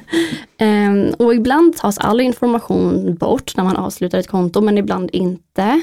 Ehm, 0.58 1.14
och 1.18 1.34
ibland 1.34 1.76
tas 1.76 1.98
all 1.98 2.20
information 2.20 3.14
bort 3.14 3.56
när 3.56 3.64
man 3.64 3.76
avslutar 3.76 4.18
ett 4.18 4.28
konto 4.28 4.60
men 4.60 4.78
ibland 4.78 5.10
inte. 5.12 5.82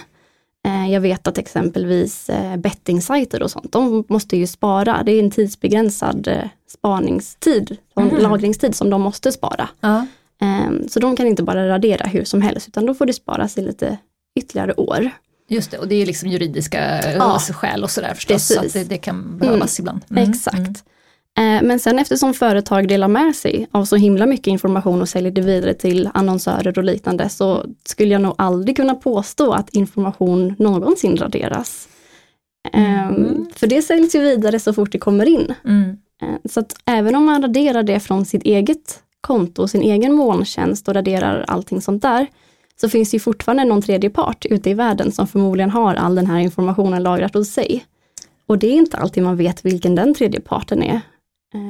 Eh, 0.67 0.91
jag 0.93 1.01
vet 1.01 1.27
att 1.27 1.38
exempelvis 1.38 2.29
eh, 2.29 2.58
bettingsajter 2.58 3.43
och 3.43 3.51
sånt, 3.51 3.72
de 3.72 4.03
måste 4.10 4.38
ju 4.38 4.48
spara. 4.48 5.03
Det 5.05 5.12
är 5.12 5.20
en 5.24 5.31
tidsbegränsad 5.31 6.27
eh, 6.27 6.43
spaningstid, 6.67 7.77
Mhm. 7.96 8.17
lagringstid 8.17 8.75
som 8.75 8.89
de 8.89 9.01
måste 9.01 9.31
spara. 9.31 9.70
Ja. 9.81 10.05
Ehm, 10.41 10.88
så 10.89 11.00
de 11.00 11.15
kan 11.15 11.27
inte 11.27 11.43
bara 11.43 11.67
radera 11.70 12.05
hur 12.05 12.24
som 12.24 12.41
helst 12.41 12.67
utan 12.67 12.86
då 12.86 12.93
får 12.93 13.05
det 13.05 13.13
sparas 13.13 13.58
i 13.58 13.62
lite 13.62 13.98
ytterligare 14.39 14.74
år. 14.74 15.10
Just 15.51 15.72
det, 15.72 15.77
och 15.77 15.88
det 15.88 15.96
är 15.96 16.05
liksom 16.05 16.29
juridiska 16.29 17.01
Ja. 17.17 17.39
skäl 17.39 17.84
och 17.84 17.91
sådär 17.91 18.13
förstås, 18.13 18.48
så 18.48 18.53
att 18.53 18.62
Precis. 18.62 18.84
det, 18.84 18.89
det 18.89 18.98
kan 18.98 19.38
behövas 19.38 19.79
ibland. 19.79 20.01
Exakt. 20.15 20.55
Mm. 21.38 21.58
Eh, 21.58 21.67
Men 21.67 21.79
sen 21.79 22.00
eftersom 22.00 22.34
företag 22.34 22.88
delar 22.88 23.08
med 23.08 23.36
sig 23.36 23.67
av 23.72 23.86
så 23.86 23.96
himla 23.96 24.25
mycket 24.25 24.48
information 24.48 25.01
och 25.01 25.10
säljer 25.10 25.31
det 25.31 25.41
vidare 25.41 25.74
till 25.74 26.10
annonsörer 26.13 26.77
och 26.77 26.84
liknande 26.84 27.29
så 27.29 27.65
skulle 27.86 28.12
jag 28.12 28.22
nog 28.22 28.36
aldrig 28.38 28.75
kunna 28.75 28.96
påstå 28.96 29.51
att 29.53 29.70
information 29.70 30.55
någonsin 30.60 31.17
raderas. 31.17 31.88
Mm. 32.74 33.46
För 33.55 33.67
det 33.67 33.81
säljs 33.81 34.15
ju 34.15 34.20
vidare 34.20 34.60
så 34.60 34.74
fort 34.74 34.91
det 34.91 35.00
kommer 35.00 35.25
in. 35.25 35.53
Mm. 35.65 35.98
Så 36.50 36.60
att 36.60 36.75
även 36.86 37.15
om 37.15 37.25
man 37.25 37.41
raderar 37.41 37.84
det 37.84 38.00
från 38.00 38.25
sitt 38.25 38.43
eget 38.43 39.00
konto, 39.22 39.67
sin 39.67 39.81
egen 39.81 40.13
molntjänst 40.13 40.88
och 40.88 40.93
raderar 40.93 41.46
allting 41.48 41.81
sånt 41.81 42.01
där, 42.01 42.27
så 42.81 42.89
finns 42.89 43.11
det 43.11 43.15
ju 43.15 43.19
fortfarande 43.19 43.63
någon 43.63 43.81
tredje 43.81 44.09
part 44.09 44.45
ute 44.45 44.69
i 44.69 44.73
världen 44.73 45.11
som 45.11 45.27
förmodligen 45.27 45.69
har 45.69 45.95
all 45.95 46.15
den 46.15 46.27
här 46.27 46.39
informationen 46.39 47.03
lagrat 47.03 47.33
hos 47.33 47.50
sig. 47.50 47.85
Och 48.45 48.57
det 48.57 48.67
är 48.67 48.73
inte 48.73 48.97
alltid 48.97 49.23
man 49.23 49.38
vet 49.38 49.65
vilken 49.65 49.95
den 49.95 50.13
tredje 50.13 50.39
parten 50.39 50.83
är. 50.83 51.01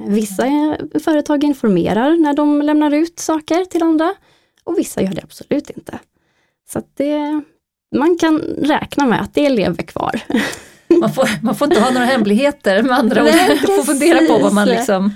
Vissa 0.07 0.77
företag 1.03 1.43
informerar 1.43 2.17
när 2.17 2.33
de 2.33 2.61
lämnar 2.61 2.93
ut 2.93 3.19
saker 3.19 3.65
till 3.65 3.83
andra 3.83 4.13
och 4.63 4.77
vissa 4.77 5.01
gör 5.01 5.13
det 5.13 5.23
absolut 5.23 5.69
inte. 5.69 5.99
Så 6.73 6.81
det, 6.93 7.41
man 7.95 8.17
kan 8.17 8.37
räkna 8.57 9.05
med 9.05 9.21
att 9.21 9.33
det 9.33 9.49
lever 9.49 9.83
kvar. 9.83 10.21
Man 10.99 11.13
får, 11.13 11.29
man 11.43 11.55
får 11.55 11.67
inte 11.67 11.79
ha 11.79 11.91
några 11.91 12.05
hemligheter 12.05 12.83
med 12.83 12.99
andra 12.99 13.23
ord. 13.25 13.29
Man 13.47 13.75
får 13.75 13.83
fundera 13.83 14.19
på 14.27 14.43
vad 14.43 14.53
man 14.53 14.67
liksom 14.67 15.13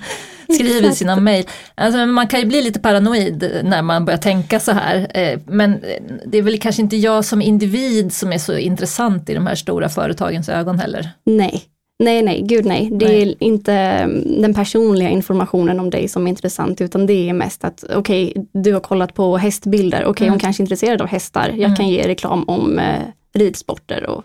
skriver 0.54 0.88
i 0.88 0.92
sina 0.92 1.16
mejl. 1.16 1.44
Alltså, 1.74 2.06
man 2.06 2.28
kan 2.28 2.40
ju 2.40 2.46
bli 2.46 2.62
lite 2.62 2.80
paranoid 2.80 3.60
när 3.64 3.82
man 3.82 4.04
börjar 4.04 4.18
tänka 4.18 4.60
så 4.60 4.72
här. 4.72 5.06
Eh, 5.14 5.38
men 5.46 5.80
det 6.26 6.38
är 6.38 6.42
väl 6.42 6.58
kanske 6.58 6.82
inte 6.82 6.96
jag 6.96 7.24
som 7.24 7.42
individ 7.42 8.12
som 8.12 8.32
är 8.32 8.38
så 8.38 8.56
intressant 8.56 9.30
i 9.30 9.34
de 9.34 9.46
här 9.46 9.54
stora 9.54 9.88
företagens 9.88 10.48
ögon 10.48 10.78
heller. 10.78 11.10
Nej, 11.24 11.64
Nej, 11.98 12.22
nej, 12.22 12.42
gud 12.42 12.64
nej. 12.64 12.90
Det 12.92 13.06
nej. 13.06 13.22
är 13.22 13.34
inte 13.38 13.72
mm, 13.72 14.42
den 14.42 14.54
personliga 14.54 15.08
informationen 15.08 15.80
om 15.80 15.90
dig 15.90 16.08
som 16.08 16.26
är 16.26 16.28
intressant 16.28 16.80
utan 16.80 17.06
det 17.06 17.28
är 17.28 17.32
mest 17.32 17.64
att 17.64 17.84
okej, 17.94 18.30
okay, 18.30 18.44
du 18.52 18.72
har 18.72 18.80
kollat 18.80 19.14
på 19.14 19.36
hästbilder, 19.36 19.98
okej 19.98 20.10
okay, 20.10 20.26
mm. 20.26 20.32
hon 20.32 20.40
kanske 20.40 20.60
är 20.60 20.64
intresserad 20.64 21.02
av 21.02 21.08
hästar, 21.08 21.48
jag 21.48 21.60
mm. 21.60 21.76
kan 21.76 21.88
ge 21.88 22.08
reklam 22.08 22.44
om 22.48 22.78
eh, 22.78 23.02
ridsporter 23.34 24.06
och 24.06 24.24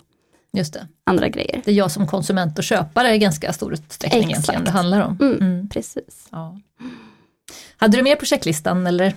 Just 0.58 0.74
det. 0.74 0.88
andra 1.04 1.30
grejer. 1.30 1.62
Det 1.66 1.72
är 1.72 1.76
jag 1.76 1.92
som 1.92 2.08
konsument 2.08 2.58
och 2.58 2.64
köpare 2.64 3.16
i 3.16 3.18
ganska 3.18 3.54
stor 3.54 3.74
utsträckning 3.74 4.22
Exakt. 4.22 4.32
egentligen 4.32 4.64
det 4.64 4.72
handlar 4.72 5.02
om. 5.02 5.18
Mm, 5.22 5.38
mm. 5.40 5.70
Precis. 5.70 6.28
Ja. 6.32 6.60
Hade 7.78 7.98
du 7.98 8.04
mer 8.04 8.16
på 8.16 8.26
checklistan 8.26 8.88
eller? 8.88 9.16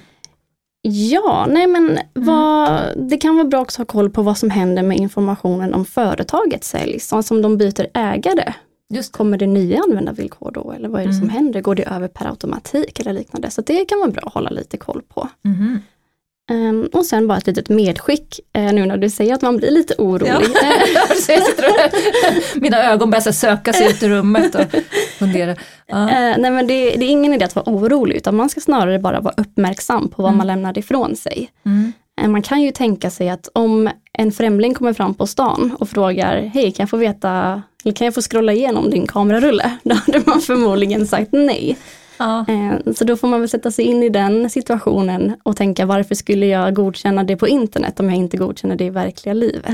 Ja, 0.83 1.47
nej 1.49 1.67
men 1.67 1.91
mm. 1.91 2.07
vad, 2.14 2.81
det 2.97 3.17
kan 3.17 3.37
vara 3.37 3.47
bra 3.47 3.61
också 3.61 3.83
att 3.83 3.91
ha 3.91 4.00
koll 4.00 4.11
på 4.11 4.23
vad 4.23 4.38
som 4.38 4.50
händer 4.50 4.83
med 4.83 4.97
informationen 4.97 5.75
om 5.75 5.85
företaget 5.85 6.64
säljs, 6.64 7.12
som 7.23 7.43
de 7.43 7.57
byter 7.57 7.87
ägare. 7.95 8.55
Just. 8.95 9.12
Kommer 9.12 9.38
det 9.38 9.47
nya 9.47 9.81
användarvillkor 9.88 10.50
då 10.50 10.73
eller 10.73 10.88
vad 10.88 11.00
är 11.00 11.05
det 11.05 11.11
mm. 11.11 11.21
som 11.21 11.29
händer? 11.29 11.61
Går 11.61 11.75
det 11.75 11.83
över 11.83 12.09
per 12.09 12.26
automatik 12.26 13.00
eller 13.00 13.12
liknande? 13.12 13.50
Så 13.50 13.62
det 13.62 13.85
kan 13.85 13.99
vara 13.99 14.11
bra 14.11 14.23
att 14.26 14.35
hålla 14.35 14.50
lite 14.50 14.76
koll 14.76 15.03
på. 15.09 15.29
Mm. 15.45 15.83
Um, 16.51 16.89
och 16.93 17.07
sen 17.07 17.27
bara 17.27 17.39
ett 17.39 17.47
litet 17.47 17.69
medskick 17.69 18.41
uh, 18.59 18.73
nu 18.73 18.87
när 18.87 18.97
du 18.97 19.11
säger 19.11 19.35
att 19.35 19.43
man 19.43 19.57
blir 19.57 19.71
lite 19.71 19.95
orolig. 19.99 20.49
Ja. 21.29 21.41
Mina 22.61 22.93
ögon 22.93 23.11
börjar 23.11 23.33
söka 23.33 23.73
sig 23.73 23.91
ut 23.91 24.03
i 24.03 24.09
rummet 24.09 24.55
och 24.55 24.67
fundera. 25.19 25.51
Uh. 25.51 25.57
Uh, 25.93 26.39
nej 26.39 26.51
men 26.51 26.67
det, 26.67 26.91
det, 26.91 27.05
är 27.05 27.11
ingen 27.11 27.35
idé 27.35 27.45
att 27.45 27.57
vara 27.57 27.71
orolig 27.71 28.17
utan 28.17 28.37
man 28.37 28.49
ska 28.49 28.61
snarare 28.61 28.99
bara 28.99 29.21
vara 29.21 29.35
uppmärksam 29.37 30.09
på 30.09 30.23
vad 30.23 30.29
mm. 30.29 30.39
man 30.39 30.47
lämnar 30.47 30.79
ifrån 30.79 31.17
sig. 31.17 31.51
Mm. 31.67 32.33
man 32.33 32.43
kan 32.43 32.63
ju 32.63 32.71
tänka 32.71 33.11
sig 33.11 33.29
att 33.29 33.49
om 33.53 33.91
en 34.13 34.33
främling 34.33 34.75
kommer 34.75 34.93
fram 34.93 35.15
på 35.15 35.27
stan 35.27 35.77
och 35.81 35.89
frågar, 35.89 36.51
hej 36.55 36.73
kan 36.73 36.83
jag 36.83 36.91
få 36.91 36.97
veta, 36.97 37.63
eller 37.85 37.95
kan 37.95 38.05
jag 38.05 38.15
få 38.15 38.23
scrolla 38.23 38.53
igenom 38.53 38.91
din 38.91 39.07
kamerarulle? 39.07 39.71
Då 39.83 39.95
hade 39.95 40.23
man 40.27 40.41
förmodligen 40.41 41.07
sagt 41.07 41.33
nej. 41.33 41.77
Ja. 42.18 42.44
Eh, 42.49 42.92
så 42.92 43.04
då 43.04 43.16
får 43.16 43.28
man 43.28 43.40
väl 43.40 43.49
sätta 43.49 43.71
sig 43.71 43.85
in 43.85 44.02
i 44.02 44.09
den 44.09 44.50
situationen 44.50 45.37
och 45.42 45.56
tänka 45.56 45.87
varför 45.87 46.14
skulle 46.14 46.47
jag 46.47 46.75
godkänna 46.75 47.25
det 47.25 47.37
på 47.37 47.49
internet 47.49 48.00
om 48.00 48.09
jag 48.09 48.16
inte 48.16 48.37
godkänner 48.37 48.76
det 48.76 48.85
i 48.85 48.90
verkliga 48.90 49.33
livet. 49.33 49.68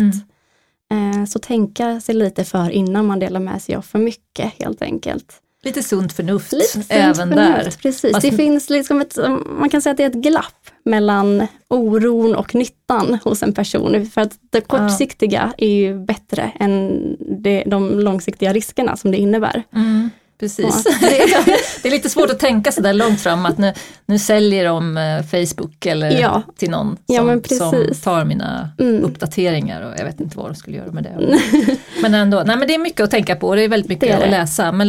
Mm. 0.93 1.27
Så 1.27 1.39
tänka 1.39 2.01
sig 2.01 2.15
lite 2.15 2.45
för 2.45 2.71
innan 2.71 3.07
man 3.07 3.19
delar 3.19 3.41
med 3.41 3.63
sig 3.63 3.75
av 3.75 3.83
för 3.83 3.99
mycket 3.99 4.53
helt 4.59 4.83
enkelt. 4.83 5.41
Lite 5.63 5.83
sunt 5.83 6.13
förnuft 6.13 6.53
lite 6.53 6.69
sunt 6.69 6.87
även 6.89 7.15
förnuft, 7.15 7.37
där. 7.37 7.71
Precis, 7.83 8.13
Fast... 8.13 8.31
det 8.31 8.37
finns 8.37 8.71
liksom 8.71 9.01
ett, 9.01 9.19
man 9.59 9.71
kan 9.71 9.83
säga 9.83 9.91
att 9.91 9.97
det 9.97 10.05
är 10.05 10.09
ett 10.09 10.15
glapp 10.15 10.71
mellan 10.85 11.47
oron 11.69 12.35
och 12.35 12.55
nyttan 12.55 13.19
hos 13.25 13.43
en 13.43 13.53
person. 13.53 14.07
För 14.07 14.21
att 14.21 14.39
det 14.51 14.61
kortsiktiga 14.61 15.53
är 15.59 15.69
ju 15.69 16.05
bättre 16.05 16.53
än 16.61 17.17
det, 17.19 17.65
de 17.67 18.01
långsiktiga 18.01 18.53
riskerna 18.53 18.97
som 18.97 19.11
det 19.11 19.17
innebär. 19.17 19.63
Mm. 19.75 20.11
Precis. 20.41 20.85
Ja. 20.87 20.93
det 21.83 21.89
är 21.89 21.91
lite 21.91 22.11
svårt 22.11 22.31
att 22.31 22.39
tänka 22.39 22.73
så 22.73 22.81
där 22.81 22.93
långt 22.93 23.21
fram 23.21 23.47
att 23.47 23.59
nu, 23.59 23.73
nu 24.07 24.19
säljer 24.19 24.65
de 24.65 24.97
eh, 24.97 25.23
Facebook 25.23 25.87
eller 25.87 26.21
ja. 26.21 26.43
till 26.57 26.71
någon 26.71 26.97
som, 27.07 27.43
ja, 27.49 27.57
som 27.59 27.87
tar 28.03 28.25
mina 28.25 28.71
mm. 28.79 29.05
uppdateringar 29.05 29.83
och 29.83 29.95
jag 29.99 30.05
vet 30.05 30.21
inte 30.21 30.37
vad 30.37 30.47
de 30.51 30.55
skulle 30.55 30.77
göra 30.77 30.93
med 30.93 31.03
det. 31.03 31.41
men 32.03 32.15
ändå, 32.15 32.43
nej 32.47 32.57
men 32.57 32.69
det 32.69 32.75
är 32.75 32.79
mycket 32.79 33.01
att 33.01 33.11
tänka 33.11 33.37
på 33.37 33.49
och 33.49 33.57
det 33.57 33.63
är 33.63 33.69
väldigt 33.69 33.89
mycket 33.89 34.11
är 34.11 34.25
att 34.25 34.31
läsa. 34.31 34.73
Men 34.73 34.89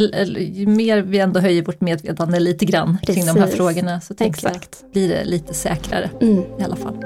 ju 0.53 0.67
mer 0.67 1.01
vi 1.01 1.19
ändå 1.19 1.39
höjer 1.39 1.63
vårt 1.63 1.81
medvetande 1.81 2.39
lite 2.39 2.65
grann 2.65 2.97
Precis. 3.05 3.15
kring 3.15 3.35
de 3.35 3.41
här 3.41 3.47
frågorna 3.47 4.01
så 4.01 4.13
tänker 4.13 4.47
jag 4.47 4.61
blir 4.93 5.09
det 5.09 5.23
lite 5.23 5.53
säkrare 5.53 6.09
mm. 6.21 6.43
i 6.59 6.63
alla 6.63 6.75
fall. 6.75 7.03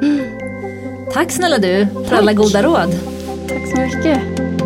Tack 1.13 1.31
snälla 1.31 1.57
du 1.57 1.87
för 1.93 2.03
Tack. 2.03 2.19
alla 2.19 2.33
goda 2.33 2.63
råd. 2.63 2.95
Tack 3.47 3.69
så 3.75 3.81
mycket. 3.81 4.64